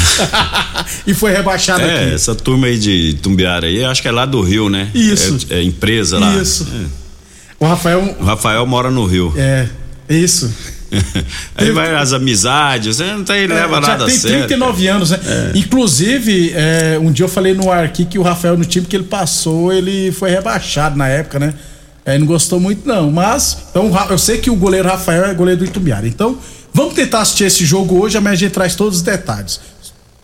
e 1.06 1.14
foi 1.14 1.34
rebaixado 1.34 1.82
é, 1.82 2.06
aqui. 2.06 2.14
essa 2.14 2.34
turma 2.34 2.68
aí 2.68 2.80
de 2.80 3.18
Tumbiara 3.22 3.68
aí, 3.68 3.84
acho 3.84 4.02
que 4.02 4.08
é 4.08 4.12
lá 4.12 4.26
do 4.26 4.42
Rio, 4.42 4.70
né? 4.70 4.90
Isso. 4.96 5.46
É, 5.50 5.58
é 5.58 5.64
empresa 5.64 6.20
lá. 6.20 6.34
Isso. 6.38 6.66
É. 6.74 6.86
O 7.60 7.68
Rafael. 7.68 8.16
O 8.18 8.24
Rafael 8.24 8.66
mora 8.66 8.90
no 8.90 9.06
Rio. 9.06 9.34
É, 9.36 9.68
isso. 10.10 10.50
Aí 11.54 11.70
vai 11.72 11.94
as 11.96 12.14
amizades, 12.14 13.00
não 13.00 13.26
tem, 13.26 13.44
é, 13.44 13.48
leva 13.48 13.82
nada 13.82 14.06
a 14.06 14.10
sério. 14.10 14.22
Já 14.22 14.48
tem 14.48 14.48
39 14.48 14.86
cara. 14.86 14.96
anos, 14.96 15.10
né? 15.10 15.20
É. 15.26 15.58
Inclusive, 15.58 16.54
é, 16.56 16.98
um 16.98 17.12
dia 17.12 17.26
eu 17.26 17.30
falei 17.30 17.54
no 17.54 17.70
ar 17.70 17.84
aqui 17.84 18.06
que 18.06 18.18
o 18.18 18.22
Rafael, 18.22 18.58
no 18.58 18.64
time 18.64 18.86
que 18.86 18.96
ele 18.96 19.04
passou, 19.04 19.74
ele 19.74 20.14
foi 20.14 20.30
rebaixado 20.30 20.96
na 20.96 21.10
época, 21.10 21.40
né? 21.40 21.54
É, 22.08 22.18
não 22.18 22.26
gostou 22.26 22.58
muito, 22.58 22.88
não. 22.88 23.12
Mas, 23.12 23.58
então, 23.70 23.92
eu 24.10 24.18
sei 24.18 24.38
que 24.38 24.50
o 24.50 24.56
goleiro 24.56 24.88
Rafael 24.88 25.26
é 25.26 25.34
goleiro 25.34 25.60
do 25.60 25.66
Itumbiara. 25.66 26.08
Então, 26.08 26.38
vamos 26.74 26.94
tentar 26.94 27.20
assistir 27.20 27.44
esse 27.44 27.66
jogo 27.66 28.00
hoje, 28.02 28.18
amanhã 28.18 28.32
a 28.32 28.38
gente 28.38 28.54
traz 28.54 28.76
todos 28.76 29.00
os 29.00 29.02
detalhes. 29.04 29.60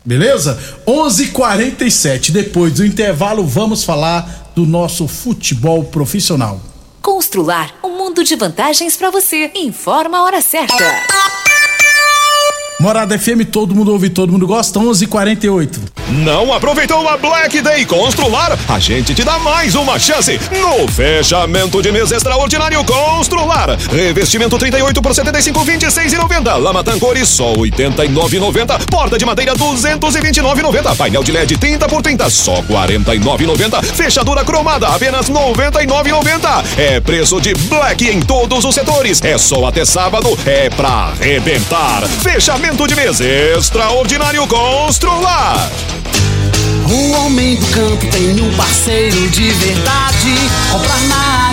Beleza? 0.06 0.58
11:47 0.88 1.26
h 1.26 1.32
47 1.34 2.32
Depois 2.32 2.74
do 2.74 2.86
intervalo, 2.86 3.46
vamos 3.46 3.84
falar 3.84 4.52
do 4.56 4.66
nosso 4.66 5.10
futebol 5.10 5.84
profissional. 5.84 6.62
Constrular 7.02 7.76
um 7.84 7.98
mundo 7.98 8.24
de 8.24 8.38
vantagens 8.38 8.96
para 8.96 9.12
você. 9.12 9.52
Informa 9.54 10.20
a 10.20 10.24
hora 10.24 10.42
certa. 10.42 10.84
Morada 12.80 13.18
FM, 13.18 13.46
todo 13.52 13.74
mundo 13.74 13.92
ouve, 13.92 14.10
todo 14.10 14.32
mundo 14.32 14.48
gosta, 14.48 14.80
11:48. 14.80 15.80
Não 16.10 16.52
aproveitou 16.54 17.08
a 17.08 17.16
Black 17.18 17.62
Day 17.62 17.86
Constrular? 17.86 18.58
A 18.68 18.78
gente 18.78 19.16
te 19.16 19.24
dá 19.24 19.40
mais 19.40 19.74
uma 19.74 19.98
chance 19.98 20.40
no 20.52 20.88
fechamento 20.88 21.82
de 21.82 21.92
mês 21.92 22.12
extraordinário 22.12 22.84
Constrular. 22.84 23.78
Revestimento 23.92 24.58
38 24.58 25.02
por 25.02 25.16
75, 25.16 25.64
26,90. 25.64 26.58
Lama 26.58 26.84
Tancori 26.84 27.26
só 27.26 27.54
89,90. 27.54 28.86
Porta 28.90 29.18
de 29.18 29.26
madeira 29.26 29.54
229,90. 29.56 30.96
Painel 30.96 31.24
de 31.24 31.32
LED 31.32 31.58
30 31.58 31.88
por 31.88 32.02
30 32.02 32.30
só 32.30 32.62
49,90. 32.64 33.82
Fechadura 33.84 34.44
cromada 34.44 34.90
apenas 34.90 35.30
99,90. 35.30 36.64
É 36.78 37.00
preço 37.00 37.40
de 37.40 37.54
Black 37.54 38.08
em 38.10 38.20
todos 38.20 38.66
os 38.66 38.76
setores. 38.76 39.22
É 39.24 39.38
só 39.38 39.66
até 39.68 39.86
sábado, 39.86 40.38
é 40.46 40.70
pra 40.70 41.14
arrebentar. 41.14 42.04
Fechamento 42.08 42.73
Fechamento 42.74 42.88
de 42.88 42.96
mês 42.96 43.22
extraordinário 43.22 44.48
Constrular. 44.48 45.70
O 46.90 47.12
homem 47.12 47.56
do 47.56 47.66
campo 47.68 48.08
tem 48.08 48.42
um 48.42 48.52
parceiro 48.56 49.30
de 49.30 49.50
verdade. 49.52 50.36
Comprar 50.72 51.00
na 51.02 51.43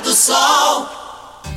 do 0.00 0.12
Sol. 0.14 1.01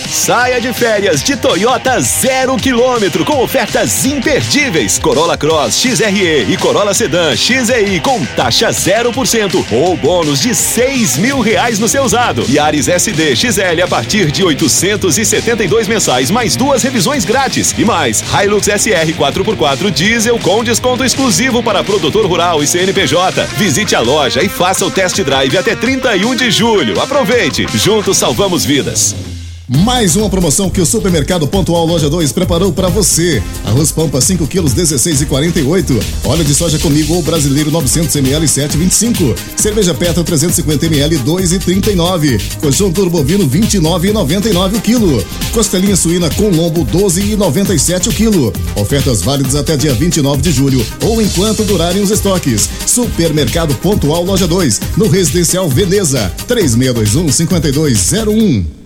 Saia 0.08 0.60
de 0.60 0.72
férias 0.72 1.20
de 1.22 1.36
Toyota 1.36 2.00
zero 2.00 2.56
quilômetro 2.56 3.24
com 3.24 3.42
ofertas 3.42 4.06
imperdíveis. 4.06 4.98
Corolla 4.98 5.36
Cross 5.36 5.80
XRE 5.80 6.46
e 6.48 6.56
Corolla 6.56 6.94
Sedan 6.94 7.36
XEI 7.36 8.00
com 8.00 8.24
taxa 8.36 8.68
0% 8.68 9.64
ou 9.72 9.96
bônus 9.96 10.40
de 10.40 10.54
6 10.54 11.16
mil 11.16 11.40
reais 11.40 11.78
no 11.78 11.88
seu 11.88 12.04
usado. 12.04 12.44
Yaris 12.48 12.86
SD 12.86 13.34
XL 13.34 13.82
a 13.82 13.88
partir 13.88 14.30
de 14.30 14.44
872 14.44 15.88
mensais, 15.88 16.30
mais 16.30 16.54
duas 16.54 16.82
revisões 16.82 17.24
grátis. 17.24 17.74
E 17.76 17.84
mais, 17.84 18.22
Hilux 18.22 18.66
SR 18.66 19.12
4x4 19.18 19.90
diesel 19.90 20.38
com 20.38 20.62
desconto 20.62 21.02
exclusivo 21.02 21.62
para 21.62 21.82
produtor 21.82 22.26
rural 22.26 22.62
e 22.62 22.66
CNPJ. 22.66 23.44
Visite 23.56 23.96
a 23.96 24.00
loja 24.00 24.42
e 24.42 24.48
faça 24.48 24.84
o 24.84 24.90
test 24.90 25.18
drive 25.22 25.56
até 25.56 25.74
31 25.74 26.36
de 26.36 26.50
julho. 26.50 27.00
Aproveite! 27.00 27.66
Juntos 27.74 28.18
salvamos 28.18 28.64
vidas. 28.64 29.35
Mais 29.68 30.14
uma 30.14 30.30
promoção 30.30 30.70
que 30.70 30.80
o 30.80 30.86
Supermercado 30.86 31.44
Pontual 31.48 31.84
Loja 31.84 32.08
2 32.08 32.30
preparou 32.30 32.72
para 32.72 32.86
você. 32.86 33.42
Arroz 33.64 33.90
Pampa 33.90 34.20
5 34.20 34.46
quilos 34.46 34.72
16 34.72 35.22
e 35.22 35.26
48. 35.26 35.98
Óleo 36.22 36.44
de 36.44 36.54
soja 36.54 36.78
comigo 36.78 37.14
ou 37.14 37.22
brasileiro 37.22 37.72
900 37.72 38.14
ml 38.14 38.46
7,25. 38.46 39.36
Cerveja 39.56 39.92
Petra 39.92 40.22
350 40.22 40.86
ml 40.86 41.18
2,39. 41.18 42.40
Colchão 42.60 42.92
turbo 42.92 43.18
bovino 43.18 43.48
29,99 43.48 44.76
o 44.76 44.80
quilo. 44.80 45.26
Costelinha 45.52 45.96
suína 45.96 46.30
com 46.30 46.48
lombo 46.48 46.86
12,97 46.86 48.06
o 48.06 48.12
quilo. 48.12 48.52
Ofertas 48.76 49.20
válidas 49.20 49.56
até 49.56 49.76
dia 49.76 49.94
29 49.94 50.42
de 50.42 50.52
julho 50.52 50.86
ou 51.02 51.20
enquanto 51.20 51.64
durarem 51.64 52.00
os 52.00 52.12
estoques. 52.12 52.70
Supermercado 52.86 53.74
Pontual 53.74 54.22
Loja 54.22 54.46
2 54.46 54.80
no 54.96 55.08
Residencial 55.08 55.68
Veneza 55.68 56.32
3621 56.46 57.32
5201. 57.32 58.85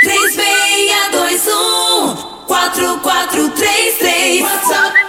3621 0.00 2.16
4433 2.46 4.42
WhatsApp 4.42 5.07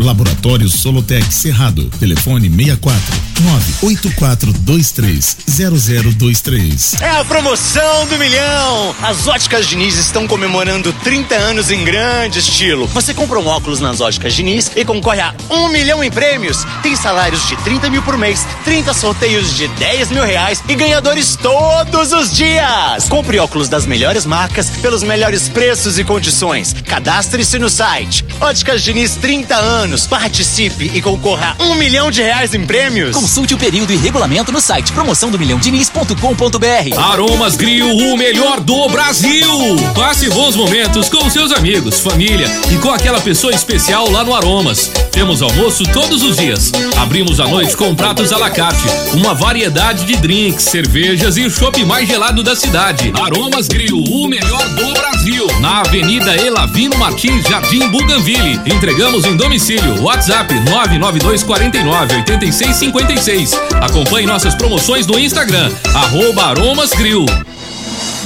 Laboratório 0.00 0.68
Solotec 0.68 1.32
Cerrado. 1.32 1.84
Telefone 2.00 2.50
64 2.50 3.28
98423 3.40 5.36
0023. 5.46 6.94
É 7.00 7.10
a 7.10 7.24
promoção 7.24 8.06
do 8.06 8.18
milhão! 8.18 8.94
As 9.00 9.28
óticas 9.28 9.66
Diniz 9.66 9.96
estão 9.96 10.26
comemorando 10.26 10.92
30 11.04 11.34
anos 11.36 11.70
em 11.70 11.84
grande 11.84 12.40
estilo. 12.40 12.86
Você 12.88 13.14
compra 13.14 13.38
um 13.38 13.46
óculos 13.46 13.78
nas 13.78 14.00
óticas 14.00 14.34
Diniz 14.34 14.72
e 14.74 14.84
concorre 14.84 15.20
a 15.20 15.34
um 15.50 15.68
milhão 15.68 16.02
em 16.02 16.10
prêmios. 16.10 16.64
Tem 16.82 16.96
salários 16.96 17.46
de 17.46 17.56
30 17.58 17.90
mil 17.90 18.02
por 18.02 18.18
mês, 18.18 18.44
30 18.64 18.92
sorteios 18.92 19.56
de 19.56 19.68
10 19.68 20.10
mil 20.10 20.24
reais 20.24 20.62
e 20.68 20.74
ganhadores 20.74 21.36
todos 21.36 22.12
os 22.12 22.32
dias. 22.32 23.08
Compre 23.08 23.38
óculos 23.38 23.68
das 23.68 23.86
melhores 23.86 24.26
marcas 24.26 24.68
pelos 24.82 25.02
melhores 25.02 25.48
preços 25.48 25.98
e 25.98 26.04
condições. 26.04 26.74
Cadastre-se 26.84 27.58
no 27.58 27.70
site. 27.70 28.24
Óticas 28.40 28.82
Diniz 28.82 29.16
30 29.28 29.54
anos. 29.56 30.06
Participe 30.06 30.90
e 30.94 31.02
concorra 31.02 31.54
a 31.58 31.64
um 31.64 31.74
milhão 31.74 32.10
de 32.10 32.22
reais 32.22 32.54
em 32.54 32.64
prêmios. 32.64 33.14
Consulte 33.14 33.52
o 33.52 33.58
período 33.58 33.92
e 33.92 33.96
regulamento 33.98 34.50
no 34.50 34.58
site 34.58 34.90
promoção 34.90 35.30
do 35.30 35.38
milhão 35.38 35.58
diniz.com.br. 35.58 36.98
Aromas 36.98 37.54
Grill, 37.54 37.94
o 37.94 38.16
melhor 38.16 38.58
do 38.58 38.88
Brasil. 38.88 39.76
Passe 39.94 40.30
bons 40.30 40.56
momentos 40.56 41.10
com 41.10 41.28
seus 41.28 41.52
amigos, 41.52 42.00
família 42.00 42.48
e 42.72 42.78
com 42.78 42.90
aquela 42.90 43.20
pessoa 43.20 43.52
especial 43.52 44.10
lá 44.10 44.24
no 44.24 44.34
Aromas. 44.34 44.90
Temos 45.12 45.42
almoço 45.42 45.84
todos 45.92 46.22
os 46.22 46.38
dias. 46.38 46.72
Abrimos 46.96 47.38
à 47.38 47.46
noite 47.46 47.76
com 47.76 47.94
pratos 47.94 48.32
à 48.32 48.38
la 48.38 48.48
carte, 48.48 48.88
uma 49.12 49.34
variedade 49.34 50.06
de 50.06 50.16
drinks, 50.16 50.64
cervejas 50.64 51.36
e 51.36 51.42
o 51.42 51.50
chopp 51.50 51.84
mais 51.84 52.08
gelado 52.08 52.42
da 52.42 52.56
cidade. 52.56 53.12
Aromas 53.14 53.68
Grill, 53.68 53.98
o 53.98 54.26
melhor 54.26 54.66
do 54.70 54.90
Brasil. 54.94 55.46
Na 55.60 55.80
Avenida 55.80 56.34
Elavino 56.34 56.96
Martins, 56.96 57.46
Jardim 57.46 57.88
Buganville. 57.88 58.58
Entregamos 58.64 59.07
em 59.08 59.36
domicílio. 59.36 60.02
WhatsApp 60.02 60.52
992 60.54 61.42
49 61.42 62.14
86 62.16 62.76
56. 62.76 63.54
Acompanhe 63.80 64.26
nossas 64.26 64.54
promoções 64.54 65.06
no 65.06 65.18
Instagram, 65.18 65.72
arroba 65.94 66.44
Aromas 66.44 66.90
Grill. 66.90 67.24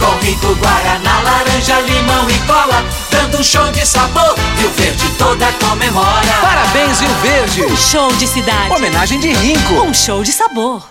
com 0.00 0.24
rico 0.24 0.54
Guaraná, 0.56 1.20
laranja, 1.20 1.80
limão 1.82 2.28
e 2.28 2.38
cola, 2.46 2.84
dando 3.10 3.38
um 3.38 3.44
show 3.44 3.70
de 3.70 3.86
sabor. 3.86 4.34
Rio 4.58 4.70
Verde 4.70 5.08
toda 5.18 5.52
comemora. 5.52 6.32
Parabéns, 6.40 7.00
Rio 7.00 7.14
Verde. 7.22 7.64
Um 7.64 7.76
show 7.76 8.10
de 8.14 8.26
cidade. 8.26 8.72
Homenagem 8.72 9.20
de 9.20 9.32
Rinco. 9.32 9.74
Um 9.74 9.94
show 9.94 10.24
de 10.24 10.32
sabor. 10.32 10.82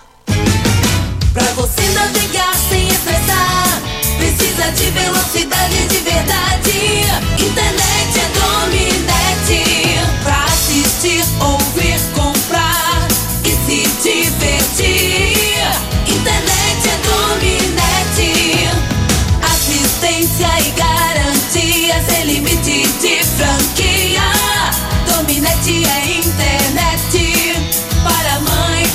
Pra 1.33 1.43
você 1.55 1.81
navegar 1.89 2.53
sem 2.69 2.87
estressar, 2.87 3.81
precisa 4.17 4.71
de 4.71 4.91
velocidade 4.91 5.87
de 5.87 5.97
verdade. 5.97 7.05
Internet 7.37 8.19
é 8.19 8.29
Dominete. 8.39 9.99
Pra 10.23 10.43
assistir, 10.45 11.25
ouvir, 11.39 11.99
comprar 12.15 13.07
e 13.43 13.49
se 13.49 13.87
divertir. 14.01 14.58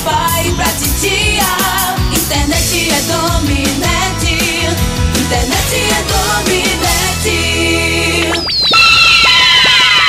Pai, 0.05 0.53
pra 0.55 0.67
titia. 0.67 1.43
Internet 2.13 2.91
é 2.91 3.01
Dominete. 3.11 4.37
Internet 5.19 5.75
é 5.75 6.01
Dominete. 6.13 7.39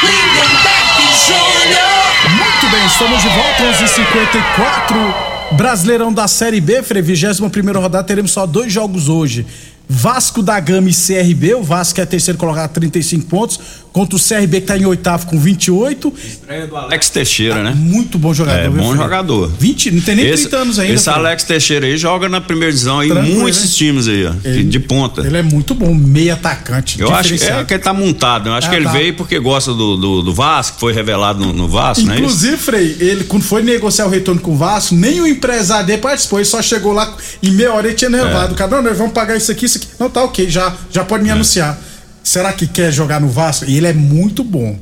Lindenberg 0.02 0.98
Júnior. 1.26 1.96
Muito 2.36 2.66
bem, 2.70 2.86
estamos 2.86 3.22
de 3.22 3.28
volta, 3.28 3.62
11h54. 3.72 5.56
Brasileirão 5.56 6.12
da 6.12 6.28
Série 6.28 6.60
B, 6.60 6.82
Frei, 6.82 7.00
21 7.00 7.48
primeira 7.48 7.78
rodada, 7.78 8.04
teremos 8.06 8.32
só 8.32 8.46
dois 8.46 8.70
jogos 8.72 9.08
hoje. 9.08 9.46
Vasco 9.88 10.42
da 10.42 10.58
Gama 10.58 10.90
e 10.90 10.92
CRB, 10.92 11.54
o 11.54 11.62
Vasco 11.62 12.00
é 12.00 12.06
terceiro 12.06 12.36
colocado 12.36 12.72
35 12.72 13.26
pontos, 13.26 13.60
contra 13.96 14.14
o 14.14 14.20
CRB 14.20 14.60
que 14.60 14.66
tá 14.66 14.76
em 14.76 14.84
oitavo 14.84 15.24
com 15.26 15.38
28. 15.40 16.12
Estreia 16.22 16.66
do 16.66 16.76
Alex 16.76 17.08
Teixeira, 17.08 17.62
né? 17.62 17.72
Muito 17.74 18.18
bom 18.18 18.34
jogador. 18.34 18.60
É, 18.60 18.68
bom 18.68 18.94
jogador. 18.94 19.50
20, 19.58 19.90
não 19.92 20.00
tem 20.02 20.16
nem 20.16 20.26
esse, 20.26 20.42
30 20.50 20.56
anos 20.58 20.78
ainda. 20.78 20.92
Esse. 20.92 21.08
Alex 21.08 21.44
Teixeira 21.44 21.86
aí 21.86 21.96
joga 21.96 22.28
na 22.28 22.38
primeira 22.38 22.70
divisão 22.70 23.00
aí, 23.00 23.08
Tranquilo, 23.08 23.40
muitos 23.40 23.62
né? 23.62 23.68
times 23.72 24.06
aí, 24.06 24.26
ó, 24.26 24.30
de- 24.32 24.64
de 24.64 24.80
ponta. 24.80 25.22
Ele 25.26 25.38
é 25.38 25.42
muito 25.42 25.74
bom, 25.74 25.94
meio 25.94 26.34
atacante. 26.34 27.00
Eu 27.00 27.14
acho 27.14 27.38
que, 27.38 27.42
é 27.44 27.64
que 27.64 27.72
ele 27.72 27.82
tá 27.82 27.94
montado. 27.94 28.50
Eu 28.50 28.52
acho 28.52 28.66
Ah, 28.66 28.70
que 28.70 28.76
ele 28.76 28.84
tá. 28.84 28.92
veio 28.92 29.14
porque 29.14 29.38
gosta 29.38 29.72
do, 29.72 29.96
do, 29.96 30.22
do 30.22 30.34
Vasco, 30.34 30.78
foi 30.78 30.92
revelado 30.92 31.42
no, 31.42 31.54
no 31.54 31.66
Vasco, 31.66 32.04
não 32.04 32.12
é 32.12 32.16
isso? 32.16 32.24
Inclusive, 32.24 32.56
Frei, 32.58 32.96
ele 33.00 33.24
quando 33.24 33.44
foi 33.44 33.62
negociar 33.62 34.04
o 34.04 34.10
retorno 34.10 34.42
com 34.42 34.52
o 34.52 34.56
Vasco, 34.58 34.94
nem 34.94 35.22
o 35.22 35.26
empresário 35.26 35.86
dele 35.86 36.02
participou, 36.02 36.38
ele 36.38 36.44
só 36.44 36.60
chegou 36.60 36.92
lá 36.92 37.16
em 37.42 37.50
meia 37.50 37.72
hora 37.72 37.90
e 37.90 37.94
tinha 37.94 38.10
É. 38.10 38.22
levado. 38.22 38.52
O 38.52 38.54
cara, 38.56 38.70
não, 38.72 38.82
nós 38.82 38.98
vamos 38.98 39.14
pagar 39.14 39.36
isso 39.38 39.50
aqui, 39.50 39.64
isso 39.64 39.78
aqui. 39.78 39.86
Não, 39.98 40.10
tá 40.10 40.22
ok, 40.22 40.50
já, 40.50 40.74
já 40.90 41.02
pode 41.02 41.24
me 41.24 41.30
anunciar. 41.30 41.80
Será 42.26 42.52
que 42.52 42.66
quer 42.66 42.90
jogar 42.92 43.20
no 43.20 43.28
Vasco? 43.28 43.66
E 43.66 43.76
ele 43.76 43.86
é 43.86 43.92
muito 43.92 44.42
bom. 44.42 44.76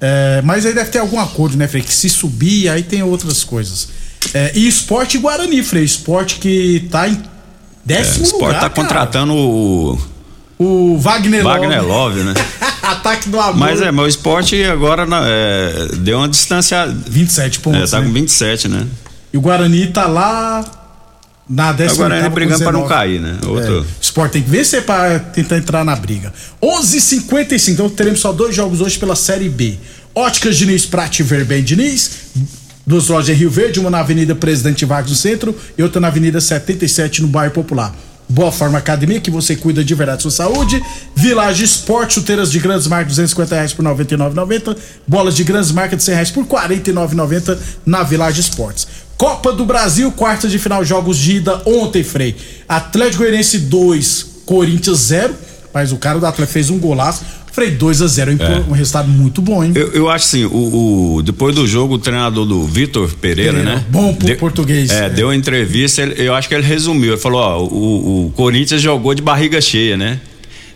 É, 0.00 0.40
mas 0.42 0.64
aí 0.64 0.72
deve 0.72 0.88
ter 0.90 1.00
algum 1.00 1.20
acordo, 1.20 1.54
né, 1.54 1.68
Frei? 1.68 1.82
Que 1.82 1.92
se 1.92 2.08
subir, 2.08 2.70
aí 2.70 2.82
tem 2.82 3.02
outras 3.02 3.44
coisas. 3.44 3.88
É, 4.32 4.52
e 4.54 4.66
esporte 4.66 5.18
Guarani, 5.18 5.62
Frei. 5.62 5.84
Esporte 5.84 6.36
que 6.36 6.88
tá 6.90 7.06
em 7.08 7.22
décimo 7.84 8.26
É, 8.26 8.32
lugar. 8.32 8.52
tá 8.54 8.58
cara. 8.60 8.70
contratando 8.70 9.34
o 9.34 9.98
O 10.58 10.96
Wagner, 10.98 11.44
Wagner 11.44 11.82
Love. 11.86 12.20
Love, 12.22 12.24
né? 12.24 12.34
Ataque 12.82 13.28
do 13.28 13.38
amor. 13.38 13.56
Mas 13.56 13.80
é, 13.82 13.90
mas 13.90 14.04
o 14.06 14.08
esporte 14.08 14.64
agora 14.64 15.04
na- 15.04 15.22
é, 15.26 15.88
deu 15.98 16.18
uma 16.18 16.28
distância. 16.28 16.86
27 16.86 17.60
pontos. 17.60 17.82
É, 17.82 17.86
tá 17.96 18.00
né? 18.00 18.06
com 18.06 18.12
27, 18.14 18.68
né? 18.68 18.86
E 19.32 19.36
o 19.36 19.40
Guarani 19.42 19.88
tá 19.88 20.06
lá 20.06 20.64
na 21.52 21.70
décima 21.70 22.06
Agora 22.06 22.22
com 22.22 22.34
brigando 22.34 22.62
pra 22.62 22.72
não 22.72 22.82
19. 22.82 22.88
cair, 22.88 23.20
né? 23.20 23.36
Outro. 23.46 23.80
É, 23.80 23.84
Sport 24.00 24.32
tem 24.32 24.42
que 24.42 24.48
vencer 24.48 24.82
pra 24.84 25.18
tentar 25.18 25.58
entrar 25.58 25.84
na 25.84 25.94
briga. 25.94 26.32
11:55. 26.62 27.72
Então 27.72 27.90
teremos 27.90 28.20
só 28.20 28.32
dois 28.32 28.56
jogos 28.56 28.80
hoje 28.80 28.98
pela 28.98 29.14
Série 29.14 29.50
B. 29.50 29.76
Óticas 30.14 30.56
Diniz, 30.56 30.86
Prate 30.86 31.22
Verben 31.22 31.62
Diniz. 31.62 32.10
Duas 32.86 33.08
lojas 33.08 33.36
em 33.36 33.38
Rio 33.38 33.50
Verde, 33.50 33.78
uma 33.78 33.90
na 33.90 34.00
Avenida 34.00 34.34
Presidente 34.34 34.84
Vargas 34.86 35.10
no 35.10 35.16
centro 35.16 35.54
e 35.76 35.82
outra 35.82 36.00
na 36.00 36.08
Avenida 36.08 36.40
77 36.40 37.20
no 37.20 37.28
bairro 37.28 37.52
Popular. 37.52 37.94
Boa 38.28 38.50
Forma 38.50 38.78
Academia, 38.78 39.20
que 39.20 39.30
você 39.30 39.54
cuida 39.54 39.84
de 39.84 39.94
verdade 39.94 40.18
da 40.18 40.22
sua 40.22 40.30
saúde. 40.30 40.82
Village 41.14 41.64
Esporte, 41.64 42.14
chuteiras 42.14 42.50
de 42.50 42.58
grandes 42.60 42.86
marcas, 42.86 43.08
250 43.08 43.54
reais 43.54 43.72
por 43.74 43.84
99,90. 43.84 44.74
Bolas 45.06 45.36
de 45.36 45.44
grandes 45.44 45.70
marcas 45.70 45.98
de 45.98 46.04
100 46.04 46.14
reais 46.14 46.30
por 46.30 46.46
49,90 46.46 47.58
na 47.84 48.02
Village 48.02 48.40
Esportes. 48.40 48.88
Copa 49.22 49.52
do 49.52 49.64
Brasil, 49.64 50.10
quartas 50.10 50.50
de 50.50 50.58
final, 50.58 50.84
jogos 50.84 51.16
de 51.16 51.36
ida 51.36 51.62
ontem, 51.64 52.02
Frei. 52.02 52.34
Atlético 52.68 53.18
Goianiense 53.22 53.56
2, 53.56 54.26
Corinthians 54.44 54.98
0. 54.98 55.32
Mas 55.72 55.92
o 55.92 55.96
cara 55.96 56.18
do 56.18 56.26
Atlético 56.26 56.52
fez 56.52 56.70
um 56.70 56.78
golaço. 56.80 57.22
Frei 57.52 57.70
2 57.70 58.02
a 58.02 58.06
0 58.08 58.32
É. 58.40 58.64
um 58.68 58.72
resultado 58.72 59.06
muito 59.08 59.40
bom, 59.40 59.62
hein? 59.62 59.70
Eu, 59.76 59.92
eu 59.92 60.10
acho 60.10 60.24
assim, 60.26 60.44
o, 60.44 61.14
o- 61.18 61.22
depois 61.22 61.54
do 61.54 61.68
jogo, 61.68 61.94
o 61.94 61.98
treinador 62.00 62.44
do 62.44 62.64
Vitor 62.66 63.08
Pereira, 63.20 63.52
Pereira, 63.52 63.76
né? 63.76 63.84
bom 63.88 64.12
pro 64.12 64.26
Deu- 64.26 64.36
português, 64.38 64.90
É, 64.90 65.04
é. 65.04 65.10
deu 65.10 65.28
uma 65.28 65.36
entrevista, 65.36 66.02
ele- 66.02 66.14
eu 66.26 66.34
acho 66.34 66.48
que 66.48 66.54
ele 66.56 66.66
resumiu. 66.66 67.12
Ele 67.12 67.20
falou: 67.20 67.40
ó, 67.40 67.62
o, 67.62 68.26
o 68.26 68.30
Corinthians 68.32 68.82
jogou 68.82 69.14
de 69.14 69.22
barriga 69.22 69.60
cheia, 69.60 69.96
né? 69.96 70.18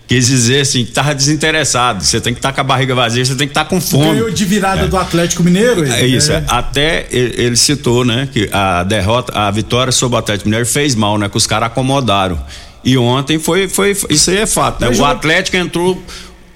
Quis 0.09 0.27
dizer 0.29 0.61
assim, 0.61 0.85
que 0.85 0.93
tava 0.93 1.13
desinteressado. 1.15 2.05
Você 2.05 2.21
tem 2.21 2.33
que 2.33 2.39
estar 2.39 2.53
com 2.53 2.61
a 2.61 2.65
barriga 2.65 2.95
vazia, 2.95 3.25
você 3.25 3.35
tem 3.35 3.47
que 3.49 3.51
estar 3.51 3.65
com 3.65 3.81
fome. 3.81 4.05
Ganhou 4.15 4.31
de 4.31 4.45
virada 4.45 4.87
do 4.87 4.97
Atlético 4.97 5.43
Mineiro. 5.43 5.83
ele, 5.85 5.93
É 5.93 6.07
isso, 6.07 6.31
é. 6.31 6.45
até 6.49 7.07
ele, 7.11 7.57
citou, 7.57 8.05
né, 8.05 8.29
que 8.33 8.49
a 8.53 8.85
derrota, 8.85 9.37
a 9.37 9.51
vitória 9.51 9.91
sobre 9.93 10.15
o 10.15 10.19
Atlético 10.19 10.49
Mineiro 10.49 10.65
fez 10.67 10.95
mal, 10.95 11.19
né, 11.19 11.29
que 11.29 11.37
os 11.37 11.47
caras 11.47 11.67
acomodaram. 11.67 12.39
E 12.85 12.97
ontem 12.97 13.37
foi, 13.41 13.67
foi, 13.69 13.97
isso 14.09 14.31
aí 14.31 14.37
é 14.39 14.47
fato, 14.47 14.81
né? 14.81 14.87
Mas 14.87 14.97
O 14.97 15.01
jogo- 15.01 15.11
Atlético 15.11 15.57
entrou, 15.57 16.01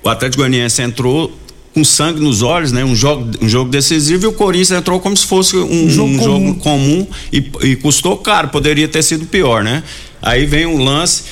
o 0.00 0.08
Atlético 0.08 0.42
Goianiense 0.42 0.80
entrou 0.80 1.36
com 1.74 1.82
sangue 1.84 2.20
nos 2.20 2.42
olhos, 2.42 2.70
né? 2.70 2.84
Um 2.84 2.94
jogo, 2.94 3.30
um 3.42 3.48
jogo 3.48 3.68
decisivo 3.68 4.24
e 4.24 4.28
o 4.28 4.32
Corinthians 4.32 4.70
entrou 4.78 5.00
como 5.00 5.16
se 5.16 5.26
fosse 5.26 5.56
um, 5.56 5.86
um 5.86 5.90
jogo 5.90 6.14
jogo, 6.14 6.54
comum. 6.54 6.54
comum, 6.54 7.06
e, 7.32 7.50
e 7.62 7.76
custou 7.76 8.16
caro, 8.16 8.46
poderia 8.48 8.86
ter 8.86 9.02
sido 9.02 9.26
pior, 9.26 9.64
né? 9.64 9.82
Aí 10.22 10.46
vem 10.46 10.66
um 10.66 10.82
lance, 10.84 11.24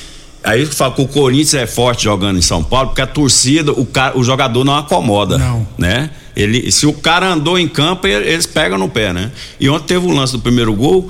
aí 0.43 0.65
fala 0.65 0.93
que 0.93 1.01
o 1.01 1.07
Corinthians 1.07 1.53
é 1.55 1.67
forte 1.67 2.03
jogando 2.03 2.37
em 2.37 2.41
São 2.41 2.63
Paulo, 2.63 2.87
porque 2.89 3.01
a 3.01 3.07
torcida, 3.07 3.71
o, 3.71 3.85
cara, 3.85 4.17
o 4.17 4.23
jogador 4.23 4.63
não 4.63 4.75
acomoda, 4.75 5.37
Não. 5.37 5.67
né? 5.77 6.09
Ele, 6.35 6.71
se 6.71 6.85
o 6.85 6.93
cara 6.93 7.27
andou 7.33 7.59
em 7.59 7.67
campo, 7.67 8.07
ele- 8.07 8.27
eles 8.29 8.45
pegam 8.45 8.77
no 8.77 8.87
pé, 8.87 9.11
né? 9.11 9.31
E 9.59 9.67
ontem 9.69 9.87
teve 9.95 10.05
o 10.05 10.11
lance 10.11 10.31
do 10.33 10.39
primeiro 10.39 10.73
gol, 10.73 11.09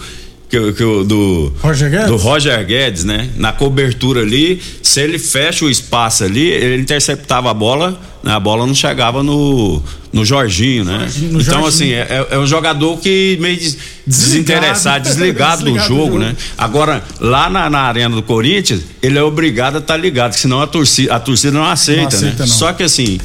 que, 0.49 0.73
que 0.73 0.83
do 1.03 1.53
Roger 1.61 1.91
Guedes? 1.91 2.07
do 2.07 2.15
Roger 2.17 2.65
Guedes, 2.65 3.03
né? 3.03 3.29
Na 3.37 3.51
cobertura 3.53 4.21
ali, 4.21 4.59
se 4.81 4.99
ele 5.01 5.19
fecha 5.19 5.63
o 5.65 5.69
espaço 5.69 6.23
ali, 6.23 6.47
ele 6.47 6.81
interceptava 6.81 7.51
a 7.51 7.53
bola? 7.53 7.99
A 8.23 8.39
bola 8.39 8.65
não 8.67 8.73
chegava 8.75 9.23
no, 9.23 9.81
no 10.11 10.25
Jorginho, 10.25 10.83
né? 10.83 10.99
Jorginho, 10.99 11.31
no 11.33 11.41
então, 11.41 11.61
Jorginho. 11.61 11.67
assim, 11.67 12.13
é, 12.13 12.27
é 12.31 12.37
um 12.37 12.45
jogador 12.45 12.97
que 12.99 13.37
meio 13.39 13.57
des- 13.57 13.77
desinteressado, 14.05 15.03
desligado, 15.03 15.63
do 15.63 15.65
Desligado 15.65 15.87
do 15.89 15.95
jogo, 15.95 16.05
jogo. 16.13 16.19
né? 16.19 16.35
Agora, 16.57 17.03
lá 17.19 17.49
na, 17.49 17.69
na 17.69 17.79
arena 17.81 18.15
do 18.15 18.23
Corinthians, 18.23 18.81
ele 19.01 19.17
é 19.17 19.23
obrigado 19.23 19.75
a 19.77 19.79
estar 19.79 19.97
ligado, 19.97 20.33
senão 20.33 20.61
a 20.61 20.67
torcida, 20.67 21.15
a 21.15 21.19
torcida 21.19 21.51
não 21.57 21.65
aceita, 21.65 22.07
aceita, 22.15 22.25
né? 22.25 22.35
não. 22.39 22.47
Só 22.47 22.73
que 22.73 22.83
assim. 22.83 23.19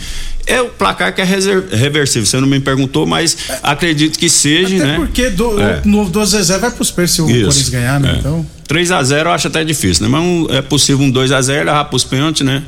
É 0.46 0.60
o 0.60 0.66
placar 0.66 1.14
que 1.14 1.22
é 1.22 1.24
reversível, 1.24 2.26
você 2.26 2.38
não 2.38 2.46
me 2.46 2.60
perguntou, 2.60 3.06
mas 3.06 3.34
acredito 3.62 4.18
que 4.18 4.28
seja, 4.28 4.76
Até 4.76 4.84
né? 4.88 4.94
porque 4.96 5.30
do, 5.30 5.58
É. 5.58 5.80
o 5.82 5.88
novo 5.88 6.10
do 6.10 6.22
Zezé 6.26 6.58
vai 6.58 6.70
pros 6.70 6.90
pés 6.90 7.12
se 7.12 7.22
o 7.22 7.24
Corinthians 7.24 7.70
ganhar, 7.70 7.98
né? 7.98 8.12
é. 8.16 8.18
Então. 8.18 8.46
3 8.68 8.90
a 8.90 9.02
0 9.02 9.30
eu 9.30 9.32
acho 9.32 9.46
até 9.48 9.64
difícil, 9.64 10.02
né? 10.04 10.08
Mas 10.10 10.20
um- 10.22 10.46
é 10.50 10.60
possível 10.60 11.02
um 11.02 11.10
2 11.10 11.32
a 11.32 11.40
0 11.40 11.64
levar 11.64 11.84
pros 11.86 12.04
pênaltis, 12.04 12.44
né? 12.44 12.62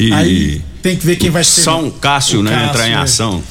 E 0.00 0.12
Aí 0.12 0.62
tem 0.80 0.96
que 0.96 1.04
ver 1.04 1.16
quem 1.16 1.28
vai 1.28 1.42
ser. 1.42 1.62
só 1.62 1.80
um 1.82 1.90
Cássio, 1.90 2.38
o 2.38 2.42
né? 2.42 2.52
Cássio, 2.52 2.68
entrar 2.68 2.88
em 2.88 2.94
ação. 2.94 3.42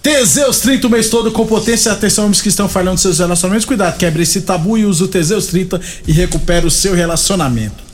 Teseus 0.00 0.60
30 0.60 0.86
o 0.86 0.90
mês 0.90 1.10
todo 1.10 1.32
com 1.32 1.44
potência. 1.44 1.90
Atenção, 1.90 2.24
homens 2.24 2.40
que 2.40 2.48
estão 2.48 2.68
falhando 2.68 2.98
seus 2.98 3.18
relacionamentos. 3.18 3.66
Cuidado, 3.66 3.98
quebre 3.98 4.22
esse 4.22 4.42
tabu 4.42 4.78
e 4.78 4.84
use 4.86 5.02
o 5.02 5.08
Teseus 5.08 5.46
30 5.48 5.80
e 6.06 6.12
recupere 6.12 6.64
o 6.64 6.70
seu 6.70 6.94
relacionamento. 6.94 7.90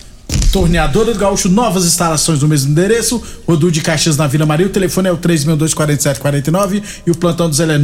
Torneadora 0.53 1.13
do 1.13 1.19
Gaúcho, 1.19 1.49
novas 1.49 1.85
instalações 1.87 2.43
no 2.43 2.49
mesmo 2.49 2.71
endereço. 2.71 3.23
Rodu 3.47 3.73
de 3.73 3.81
Caxias 3.81 4.17
na 4.17 4.27
Vila 4.27 4.45
Maria. 4.45 4.67
O 4.67 4.71
telefone 4.71 5.09
é 5.09 5.13
o 5.13 5.17
3624749 5.17 6.83
e 7.07 7.11
o 7.11 7.15
plantão 7.15 7.49
do 7.49 7.57
Zé 7.57 7.65
é 7.65 7.79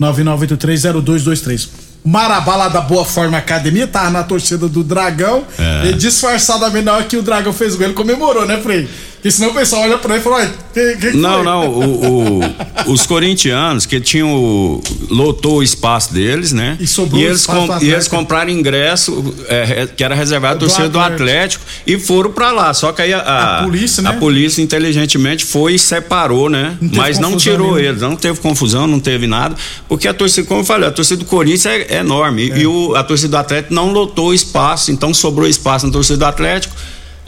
999830223. 0.00 1.68
Marabá 2.04 2.56
lá 2.56 2.68
da 2.68 2.82
Boa 2.82 3.04
Forma 3.04 3.38
Academia, 3.38 3.86
tava 3.86 4.10
na 4.10 4.22
torcida 4.22 4.68
do 4.68 4.84
Dragão. 4.84 5.44
É. 5.58 5.88
E 5.88 5.94
disfarçadamente, 5.94 6.84
na 6.84 6.94
hora 6.94 7.04
que 7.04 7.16
o 7.16 7.22
Dragão 7.22 7.52
fez 7.52 7.74
o 7.74 7.78
gol, 7.78 7.86
ele 7.86 7.94
comemorou, 7.94 8.44
né, 8.46 8.60
Frei? 8.60 8.86
Porque 9.24 9.30
senão 9.38 9.52
o 9.52 9.54
pessoal 9.54 9.84
olha 9.84 9.96
pra 9.96 10.10
ele 10.16 10.20
e 10.20 10.22
fala: 10.22 10.36
"Ué, 10.36 10.50
que, 10.74 10.96
que 10.96 11.16
Não, 11.16 11.34
foi?" 11.36 11.42
não, 11.44 11.66
o- 11.70 12.40
o- 12.40 12.92
os 12.92 13.06
corintianos 13.06 13.86
que 13.86 13.98
tinham 13.98 14.82
lotou 15.08 15.60
o 15.60 15.62
espaço 15.62 16.12
deles, 16.12 16.52
né? 16.52 16.76
E 16.78 16.86
sobrou 16.86 17.22
eles, 17.22 17.40
espaço 17.40 17.66
com- 17.66 17.82
e 17.82 17.90
eles 17.90 18.06
compraram 18.06 18.50
ingresso 18.50 19.34
é, 19.48 19.82
é, 19.84 19.86
que 19.86 20.04
era 20.04 20.14
reservado 20.14 20.58
Do 20.58 20.66
torcida 20.66 20.90
do 20.90 21.00
Atlético. 21.00 21.64
E 21.86 21.98
foram 21.98 22.32
pra 22.32 22.52
lá. 22.52 22.74
Só 22.74 22.92
que 22.92 23.00
aí 23.00 23.14
a, 23.14 23.18
a, 23.20 23.60
A 23.60 23.62
polícia, 23.62 24.02
né? 24.02 24.10
a 24.10 24.12
polícia 24.12 24.60
inteligentemente 24.60 25.42
foi 25.46 25.76
e 25.76 25.78
separou, 25.78 26.50
né? 26.50 26.76
Não 26.78 26.90
Mas 26.94 27.18
não 27.18 27.34
tirou 27.34 27.68
nenhuma. 27.68 27.80
eles, 27.80 28.02
não 28.02 28.16
teve 28.16 28.38
confusão, 28.40 28.86
não 28.86 29.00
teve 29.00 29.26
nada, 29.26 29.56
porque 29.88 30.06
a 30.06 30.12
torcida, 30.12 30.46
como 30.46 30.60
eu 30.60 30.64
falei, 30.66 30.86
a 30.86 30.92
torcida 30.92 31.20
do 31.20 31.24
Corinthians 31.24 31.64
é, 31.64 31.94
é 31.94 31.96
enorme 32.00 32.52
e 32.54 32.66
o- 32.66 32.94
a 32.94 33.02
torcida 33.02 33.30
do 33.30 33.36
Atlético 33.38 33.72
não 33.72 33.90
lotou 33.90 34.26
o 34.28 34.34
espaço, 34.34 34.90
então 34.92 35.14
sobrou 35.14 35.48
espaço 35.48 35.86
na 35.86 35.92
torcida 35.92 36.18
do 36.18 36.24
Atlético. 36.26 36.76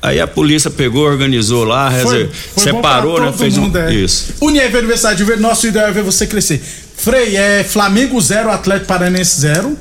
Aí 0.07 0.21
a 0.21 0.27
polícia 0.27 0.71
pegou, 0.71 1.05
organizou 1.05 1.65
lá, 1.65 1.89
reser- 1.89 2.29
foi 2.55 2.63
separou, 2.63 3.21
né? 3.21 3.33
Fez 3.37 3.57
um. 3.59 3.63
mundo, 3.63 3.77
é. 3.79 3.93
Isso. 3.93 4.35
Unieve 4.41 4.79
Universidade 4.79 5.17
de 5.19 5.25
Verde, 5.25 5.43
nosso 5.43 5.67
ideal 5.67 5.89
é 5.89 5.93
ver 5.93 6.03
você 6.05 6.27
crescer. 6.27 6.63
Frei, 6.97 7.37
é 7.37 7.65
Flamengo 7.65 8.21
0, 8.21 8.51
Atlético 8.51 8.87
Paranense 8.87 9.41
0. 9.41 9.77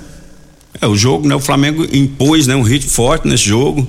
É, 0.82 0.88
o 0.88 0.96
jogo, 0.96 1.28
né? 1.28 1.36
O 1.36 1.40
Flamengo 1.40 1.86
impôs, 1.94 2.48
né? 2.48 2.56
Um 2.56 2.64
ritmo 2.64 2.90
forte 2.90 3.28
nesse 3.28 3.44
jogo. 3.48 3.88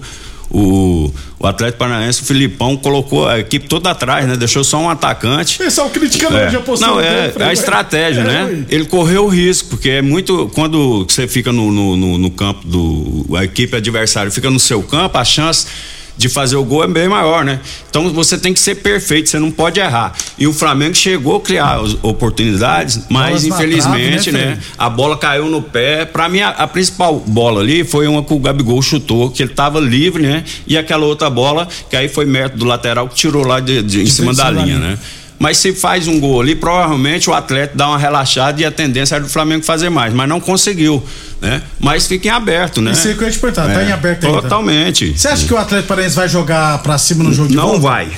O, 0.49 1.11
o 1.41 1.47
Atlético 1.47 1.79
Paranaense, 1.79 2.23
o 2.23 2.25
Filipão, 2.25 2.77
colocou 2.77 3.27
a 3.29 3.39
equipe 3.41 3.67
toda 3.67 3.91
atrás, 3.91 4.29
né? 4.29 4.37
Deixou 4.37 4.63
só 4.63 4.79
um 4.79 4.89
atacante. 4.89 5.59
Pessoal 5.59 5.91
criticando 5.91 6.37
É. 6.37 6.55
a 6.55 6.61
postura 6.61 6.91
Não, 6.93 7.01
é, 7.01 7.33
a 7.41 7.53
estratégia, 7.53 8.21
É, 8.21 8.25
né? 8.25 8.45
ué. 8.45 8.65
Ele 8.69 8.85
correu 8.85 9.25
o 9.25 9.29
risco, 9.29 9.71
porque 9.71 9.89
é 9.89 10.03
muito. 10.03 10.49
Quando 10.55 11.05
você 11.09 11.27
fica 11.27 11.51
no, 11.51 11.73
no, 11.73 11.97
no- 11.97 12.19
no 12.19 12.31
campo 12.31 12.65
do. 12.67 13.27
A 13.37 13.43
equipe 13.45 13.75
adversária 13.77 14.31
fica 14.31 14.49
no 14.49 14.61
seu 14.61 14.83
campo, 14.85 15.19
a 15.19 15.25
chance 15.25 15.67
de 16.17 16.29
fazer 16.29 16.57
o 16.57 16.65
gol 16.65 16.83
é 16.85 16.89
bem 16.89 17.09
maior, 17.09 17.45
né? 17.45 17.61
Então 17.91 18.11
você 18.13 18.39
tem 18.39 18.53
que 18.55 18.61
ser 18.61 18.77
perfeito, 18.77 19.29
você 19.29 19.39
não 19.39 19.51
pode 19.51 19.79
errar. 19.81 20.15
E 20.39 20.47
o 20.47 20.53
Flamengo 20.53 20.95
chegou 20.95 21.37
a 21.37 21.41
criar 21.41 21.79
oportunidades, 22.03 23.01
mas 23.09 23.43
Bolas 23.43 23.45
infelizmente, 23.45 24.31
trave, 24.31 24.47
né, 24.47 24.55
né? 24.57 24.59
A 24.79 24.89
bola 24.89 25.17
caiu 25.17 25.47
no 25.47 25.61
pé. 25.63 26.05
Pra 26.05 26.29
mim, 26.29 26.41
a, 26.41 26.49
a 26.51 26.67
principal 26.67 27.19
bola 27.27 27.61
ali 27.61 27.85
foi 27.85 28.07
uma 28.07 28.23
que 28.23 28.33
o 28.33 28.39
Gabigol 28.39 28.81
chutou, 28.83 29.31
que 29.31 29.43
ele 29.43 29.53
tava 29.53 29.79
livre, 29.79 30.23
né? 30.23 30.45
E 30.67 30.77
aquela 30.77 31.05
outra 31.05 31.29
bola, 31.31 31.69
que 31.91 31.97
aí 31.97 32.09
foi 32.09 32.25
mérito 32.27 32.57
do 32.57 32.65
lateral 32.65 33.09
que 33.09 33.15
tirou 33.15 33.47
lá 33.47 33.61
de, 33.61 33.83
de- 33.83 34.03
em 34.03 34.07
cima 34.07 34.33
da 34.35 34.51
linha, 34.65 34.79
né? 34.79 34.99
Mas 35.39 35.59
se 35.59 35.75
faz 35.75 36.09
um 36.09 36.19
gol 36.19 36.41
ali, 36.41 36.55
provavelmente 36.55 37.29
o 37.29 37.35
atleta 37.35 37.73
dá 37.77 37.89
uma 37.89 37.99
relaxada 37.99 38.61
e 38.61 38.65
a 38.65 38.71
tendência 38.71 39.17
era 39.17 39.25
do 39.25 39.31
Flamengo 39.31 39.63
fazer 39.65 39.91
mais, 39.91 40.15
mas 40.15 40.27
não 40.29 40.41
conseguiu, 40.41 41.05
né? 41.43 41.63
Mas 41.79 42.07
fica 42.07 42.29
em 42.29 42.31
aberto, 42.31 42.81
né? 42.81 42.93
Isso 42.93 43.07
aí 43.09 43.15
que 43.15 43.23
eu 43.23 43.27
ia 43.27 43.33
te 43.33 43.39
perguntar, 43.39 43.67
tá 43.67 43.83
É, 43.83 43.89
em 43.89 43.93
aberto 43.93 44.27
ainda. 44.27 44.41
Totalmente. 44.43 45.13
Você 45.17 45.29
acha 45.29 45.47
que 45.47 45.53
o 45.53 45.59
Atlético 45.59 45.89
Paranense 45.89 46.17
vai 46.17 46.29
jogar 46.29 46.79
pra 46.83 46.97
cima 46.97 47.23
no 47.23 47.35
jogo 47.35 47.49
de 47.51 47.57
Não 47.57 47.67
volta? 47.79 47.81
vai. 47.81 48.09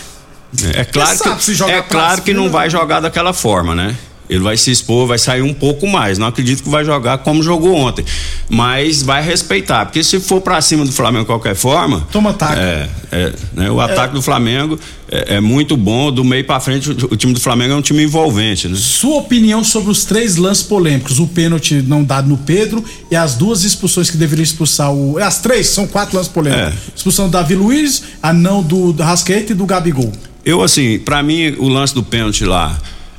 É 0.74 0.84
claro 0.84 1.18
que, 1.18 1.62
é 1.70 1.82
claro 1.82 2.22
que 2.22 2.32
não 2.32 2.48
vai 2.48 2.70
jogar 2.70 3.00
daquela 3.00 3.32
forma, 3.34 3.74
né? 3.74 3.94
Ele 4.28 4.40
vai 4.40 4.56
se 4.56 4.70
expor, 4.70 5.06
vai 5.06 5.18
sair 5.18 5.42
um 5.42 5.54
pouco 5.54 5.86
mais. 5.86 6.18
Não 6.18 6.26
acredito 6.26 6.62
que 6.62 6.68
vai 6.68 6.84
jogar 6.84 7.18
como 7.18 7.42
jogou 7.42 7.74
ontem. 7.74 8.04
Mas 8.48 9.02
vai 9.02 9.22
respeitar. 9.22 9.86
Porque 9.86 10.04
se 10.04 10.20
for 10.20 10.40
pra 10.40 10.60
cima 10.60 10.84
do 10.84 10.92
Flamengo 10.92 11.24
de 11.24 11.28
qualquer 11.28 11.54
forma. 11.54 12.06
Toma 12.12 12.30
ataque. 12.30 12.60
É, 12.60 12.88
é, 13.10 13.32
né? 13.54 13.70
O 13.70 13.80
ataque 13.80 14.12
do 14.12 14.20
Flamengo 14.20 14.78
é, 15.10 15.36
é 15.36 15.40
muito 15.40 15.76
bom. 15.76 16.12
Do 16.12 16.22
meio 16.24 16.44
pra 16.44 16.60
frente, 16.60 16.90
o, 16.90 16.92
o 16.92 17.16
time 17.16 17.32
do 17.32 17.40
Flamengo 17.40 17.72
é 17.72 17.76
um 17.76 17.82
time 17.82 18.02
envolvente, 18.02 18.68
né? 18.68 18.76
Sua 18.76 19.16
opinião 19.16 19.64
sobre 19.64 19.90
os 19.90 20.04
três 20.04 20.36
lances 20.36 20.62
polêmicos, 20.62 21.18
o 21.18 21.26
pênalti 21.26 21.82
não 21.86 22.04
dado 22.04 22.28
no 22.28 22.36
Pedro 22.36 22.84
e 23.10 23.16
as 23.16 23.34
duas 23.34 23.64
expulsões 23.64 24.10
que 24.10 24.18
deveriam 24.18 24.44
expulsar 24.44 24.92
o. 24.92 25.16
As 25.18 25.40
três, 25.40 25.68
são 25.68 25.86
quatro 25.86 26.16
lances 26.16 26.30
polêmicos. 26.30 26.74
É. 26.74 26.74
Expulsão 26.94 27.26
do 27.26 27.32
Davi 27.32 27.54
Luiz, 27.54 28.02
a 28.22 28.32
não 28.32 28.62
do, 28.62 28.92
do 28.92 29.02
Rasqueta 29.02 29.52
e 29.52 29.54
do 29.54 29.64
Gabigol. 29.64 30.12
Eu, 30.44 30.62
assim, 30.62 30.98
para 30.98 31.22
mim, 31.22 31.54
o 31.58 31.68
lance 31.68 31.94
do 31.94 32.02
pênalti 32.02 32.44
lá 32.44 32.78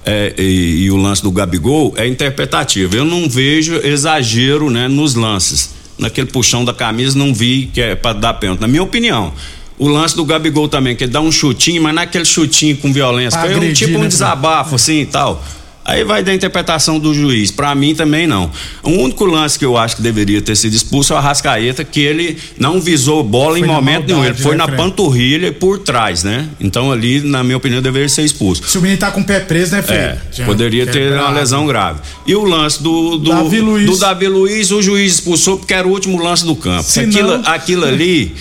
é, 0.09 0.33
e, 0.39 0.85
e, 0.85 0.91
o 0.91 0.97
lance 0.97 1.21
do 1.21 1.31
Gabigol 1.31 1.93
é 1.95 2.07
interpretativo. 2.07 2.95
Eu 2.95 3.05
não 3.05 3.29
vejo 3.29 3.75
exagero 3.75 4.67
né, 4.67 4.87
nos 4.87 5.13
lances. 5.13 5.69
Naquele 5.99 6.27
puxão 6.27 6.65
da 6.65 6.73
camisa, 6.73 7.15
não 7.15 7.31
vi 7.31 7.69
que 7.71 7.79
é 7.79 7.95
para 7.95 8.13
dar 8.13 8.33
pênalti. 8.33 8.59
Na 8.59 8.67
minha 8.67 8.81
opinião. 8.81 9.31
O 9.77 9.87
lance 9.87 10.15
do 10.15 10.25
Gabigol 10.25 10.67
também, 10.67 10.95
que 10.95 11.03
ele 11.03 11.11
dá 11.11 11.21
um 11.21 11.31
chutinho, 11.31 11.81
mas 11.81 11.93
não 11.93 12.01
é 12.01 12.05
aquele 12.05 12.25
chutinho 12.25 12.75
com 12.77 12.91
violência. 12.91 13.39
Foi 13.39 13.55
um, 13.55 13.71
tipo 13.71 13.97
um 13.97 14.01
né, 14.01 14.07
desabafo, 14.07 14.75
assim 14.75 15.01
e 15.01 15.05
tal. 15.05 15.41
Aí 15.89 16.03
vai 16.03 16.21
da 16.21 16.31
interpretação 16.33 16.99
do 16.99 17.15
juiz. 17.15 17.49
Para 17.49 17.73
mim 17.73 17.95
também 17.95 18.27
não. 18.27 18.51
O 18.83 18.91
único 18.91 19.25
lance 19.25 19.57
que 19.57 19.65
eu 19.65 19.75
acho 19.75 19.95
que 19.95 20.01
deveria 20.03 20.39
ter 20.39 20.55
sido 20.55 20.75
expulso 20.75 21.13
é 21.13 21.15
o 21.15 21.19
Arrascaeta, 21.19 21.83
que 21.83 21.99
ele 21.99 22.37
não 22.59 22.79
visou 22.79 23.23
bola 23.23 23.57
foi 23.57 23.61
em 23.61 23.65
momento 23.65 23.85
maldade, 23.85 24.13
nenhum. 24.13 24.25
Ele 24.25 24.35
foi 24.35 24.51
né, 24.51 24.57
na 24.57 24.65
Fred? 24.65 24.77
panturrilha 24.77 25.47
e 25.47 25.51
por 25.51 25.79
trás, 25.79 26.23
né? 26.23 26.47
Então 26.59 26.91
ali, 26.91 27.21
na 27.21 27.43
minha 27.43 27.57
opinião, 27.57 27.81
deveria 27.81 28.07
ser 28.07 28.21
expulso. 28.21 28.63
Se 28.67 28.77
o 28.77 28.81
menino 28.81 28.99
tá 28.99 29.09
com 29.09 29.21
o 29.21 29.23
pé 29.23 29.39
preso, 29.39 29.75
né, 29.75 29.81
Fred? 29.81 29.99
É, 29.99 30.17
Já, 30.31 30.45
poderia 30.45 30.85
ter 30.85 31.11
uma 31.13 31.31
lesão 31.31 31.65
grave. 31.65 32.01
E 32.27 32.35
o 32.35 32.43
lance 32.43 32.83
do, 32.83 33.17
do, 33.17 33.31
Davi 33.31 33.59
Luiz. 33.59 33.89
do 33.89 33.97
Davi 33.97 34.27
Luiz, 34.27 34.69
o 34.69 34.83
juiz 34.83 35.13
expulsou 35.13 35.57
porque 35.57 35.73
era 35.73 35.87
o 35.87 35.91
último 35.91 36.21
lance 36.21 36.45
do 36.45 36.55
campo. 36.55 36.83
Se 36.83 36.99
aquilo, 36.99 37.39
não... 37.39 37.51
aquilo 37.51 37.85
ali 37.85 38.35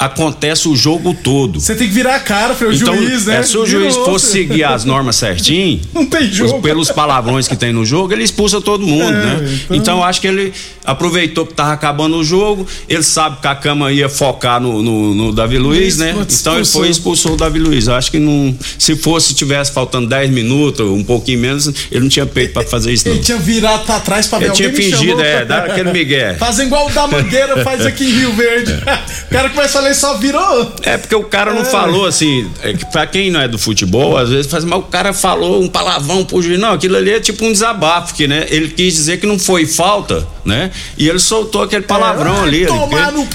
acontece 0.00 0.66
o 0.66 0.74
jogo 0.74 1.12
todo. 1.12 1.60
Você 1.60 1.74
tem 1.74 1.86
que 1.86 1.92
virar 1.92 2.16
a 2.16 2.20
cara 2.20 2.54
para 2.54 2.68
o 2.68 2.72
então, 2.72 2.96
juiz, 2.96 3.26
né? 3.26 3.40
É, 3.40 3.42
se 3.42 3.58
o 3.58 3.66
juiz 3.66 3.94
fosse 3.94 4.32
seguir 4.32 4.64
as 4.64 4.82
normas 4.82 5.16
certinho, 5.16 5.78
não 5.92 6.06
tem 6.06 6.32
jogo. 6.32 6.56
Os, 6.56 6.62
pelos 6.62 6.90
palavrões 6.90 7.46
que 7.46 7.54
tem 7.54 7.70
no 7.70 7.84
jogo, 7.84 8.14
ele 8.14 8.24
expulsa 8.24 8.62
todo 8.62 8.86
mundo, 8.86 9.14
é, 9.14 9.26
né? 9.26 9.58
Então... 9.64 9.76
então 9.76 9.98
eu 9.98 10.04
acho 10.04 10.18
que 10.22 10.26
ele 10.26 10.54
aproveitou 10.86 11.44
que 11.44 11.52
tava 11.52 11.74
acabando 11.74 12.16
o 12.16 12.24
jogo, 12.24 12.66
ele 12.88 13.02
sabe 13.02 13.42
que 13.42 13.46
a 13.46 13.54
cama 13.54 13.92
ia 13.92 14.08
focar 14.08 14.58
no, 14.58 14.82
no, 14.82 15.14
no 15.14 15.32
Davi 15.32 15.58
Luiz, 15.58 15.98
né? 15.98 16.14
Então 16.40 16.56
ele 16.56 16.64
foi 16.64 16.88
e 16.88 16.90
expulsou 16.90 17.34
o 17.34 17.36
Davi 17.36 17.58
Luiz. 17.58 17.86
Eu 17.86 17.94
acho 17.94 18.10
que 18.10 18.18
não, 18.18 18.56
se 18.78 18.96
fosse 18.96 19.34
tivesse 19.34 19.70
faltando 19.70 20.08
10 20.08 20.30
minutos, 20.30 20.88
um 20.88 21.04
pouquinho 21.04 21.40
menos, 21.40 21.70
ele 21.92 22.00
não 22.00 22.08
tinha 22.08 22.24
peito 22.24 22.54
para 22.54 22.66
fazer 22.66 22.90
isso 22.90 23.06
não. 23.06 23.14
Ele 23.14 23.22
tinha 23.22 23.36
virado 23.38 23.84
para 23.84 24.00
trás 24.00 24.26
para 24.26 24.38
ver 24.38 24.44
Ele 24.46 24.54
tinha 24.54 24.72
fingido, 24.72 25.20
é, 25.20 25.44
dar 25.44 25.66
aquele 25.66 25.92
migué. 25.92 26.36
Fazem 26.38 26.66
igual 26.66 26.88
o 26.88 26.90
da 26.90 27.06
Mangueira 27.06 27.62
faz 27.62 27.84
aqui 27.84 28.04
em 28.04 28.12
Rio 28.12 28.32
Verde. 28.32 28.72
o 28.72 29.30
cara 29.30 29.50
começa 29.50 29.78
a 29.78 29.82
ler 29.90 29.94
só 29.94 30.16
virou. 30.16 30.72
É 30.82 30.96
porque 30.96 31.14
o 31.14 31.24
cara 31.24 31.52
não 31.52 31.62
é. 31.62 31.64
falou 31.64 32.06
assim, 32.06 32.48
é 32.62 32.72
que 32.72 32.86
pra 32.86 33.06
quem 33.06 33.30
não 33.30 33.40
é 33.40 33.48
do 33.48 33.58
futebol, 33.58 34.16
às 34.16 34.30
vezes 34.30 34.50
faz, 34.50 34.64
mas 34.64 34.78
o 34.78 34.82
cara 34.82 35.12
falou 35.12 35.62
um 35.62 35.68
palavrão 35.68 36.24
pro 36.24 36.40
juiz. 36.40 36.58
Não, 36.58 36.72
aquilo 36.72 36.96
ali 36.96 37.10
é 37.10 37.20
tipo 37.20 37.44
um 37.44 37.52
desabafo, 37.52 38.14
que, 38.14 38.26
né? 38.26 38.46
Ele 38.48 38.68
quis 38.68 38.94
dizer 38.94 39.18
que 39.18 39.26
não 39.26 39.38
foi 39.38 39.66
falta, 39.66 40.26
né? 40.44 40.70
E 40.96 41.08
ele 41.08 41.18
soltou 41.18 41.62
aquele 41.62 41.82
palavrão 41.82 42.38
é, 42.38 42.42
ali. 42.42 42.66
Tomar 42.66 43.08
ali, 43.08 43.16
no... 43.16 43.28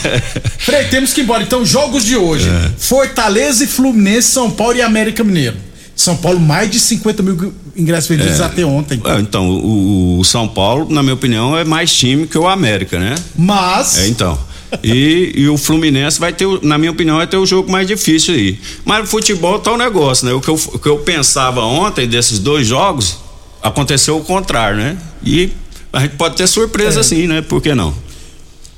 Frei, 0.58 0.84
temos 0.84 1.12
que 1.12 1.20
ir 1.20 1.24
embora. 1.24 1.42
Então, 1.42 1.64
jogos 1.64 2.04
de 2.04 2.16
hoje: 2.16 2.48
é. 2.48 2.70
Fortaleza 2.78 3.64
e 3.64 3.66
Fluminense, 3.66 4.28
São 4.28 4.50
Paulo 4.50 4.76
e 4.76 4.82
América 4.82 5.22
Mineiro. 5.22 5.68
São 5.94 6.16
Paulo, 6.16 6.38
mais 6.38 6.70
de 6.70 6.78
50 6.78 7.22
mil 7.24 7.52
ingressos 7.76 8.08
vendidos 8.08 8.38
é. 8.38 8.44
até 8.44 8.64
ontem. 8.64 9.00
É, 9.04 9.18
então, 9.18 9.48
o, 9.50 10.20
o, 10.20 10.24
São 10.24 10.46
Paulo, 10.46 10.86
na 10.88 11.02
minha 11.02 11.14
opinião, 11.14 11.58
é 11.58 11.64
mais 11.64 11.92
time 11.92 12.24
que 12.24 12.38
o 12.38 12.46
América, 12.46 13.00
né? 13.00 13.16
Mas. 13.36 13.98
É, 13.98 14.06
então. 14.06 14.38
E, 14.82 15.32
e, 15.34 15.48
o 15.48 15.56
Fluminense 15.56 16.20
vai 16.20 16.32
ter, 16.32 16.46
na 16.62 16.76
minha 16.76 16.90
opinião, 16.90 17.16
vai 17.16 17.26
ter 17.26 17.36
o 17.36 17.46
jogo 17.46 17.70
mais 17.70 17.86
difícil 17.86 18.34
aí. 18.34 18.58
Mas 18.84 19.04
o 19.04 19.06
futebol 19.06 19.58
tá 19.58 19.72
um 19.72 19.76
negócio, 19.76 20.26
né? 20.26 20.32
O 20.32 20.40
que, 20.40 20.48
eu, 20.48 20.54
o 20.54 20.78
que 20.78 20.88
eu 20.88 20.98
pensava 20.98 21.62
ontem 21.62 22.06
desses 22.06 22.38
dois 22.38 22.66
jogos, 22.66 23.18
aconteceu 23.62 24.16
o 24.16 24.24
contrário, 24.24 24.76
né? 24.76 24.96
E 25.24 25.50
a 25.92 26.00
gente 26.00 26.16
pode 26.16 26.36
ter 26.36 26.46
surpresa 26.46 27.00
é. 27.00 27.02
sim, 27.02 27.26
né? 27.26 27.42
Por 27.42 27.62
que 27.62 27.74
não? 27.74 27.94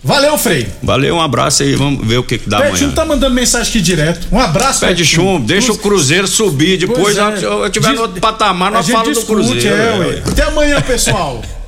Valeu, 0.03 0.39
Frei. 0.39 0.67
Valeu, 0.83 1.17
um 1.17 1.21
abraço 1.21 1.63
aí, 1.63 1.75
vamos 1.75 2.07
ver 2.07 2.17
o 2.17 2.23
que, 2.23 2.39
que 2.39 2.49
dá 2.49 2.59
Pede 2.59 2.85
amanhã. 2.85 2.95
tá 2.95 3.05
mandando 3.05 3.35
mensagem 3.35 3.69
aqui 3.69 3.83
direto. 3.83 4.29
Um 4.33 4.41
abraço, 4.41 4.81
Pede 4.81 5.05
chumbo, 5.05 5.47
deixa 5.47 5.73
o 5.73 5.77
Cruzeiro 5.77 6.27
subir. 6.27 6.79
Depois, 6.79 7.19
é. 7.19 7.45
eu, 7.45 7.65
eu 7.65 7.71
tiver 7.71 7.93
no 7.93 8.03
outro 8.03 8.19
patamar, 8.21 8.71
nós 8.73 8.89
falamos 8.89 9.19
do 9.19 9.27
Cruzeiro. 9.27 9.69
É, 9.69 10.23
Até 10.27 10.45
amanhã, 10.45 10.81
pessoal. 10.81 11.43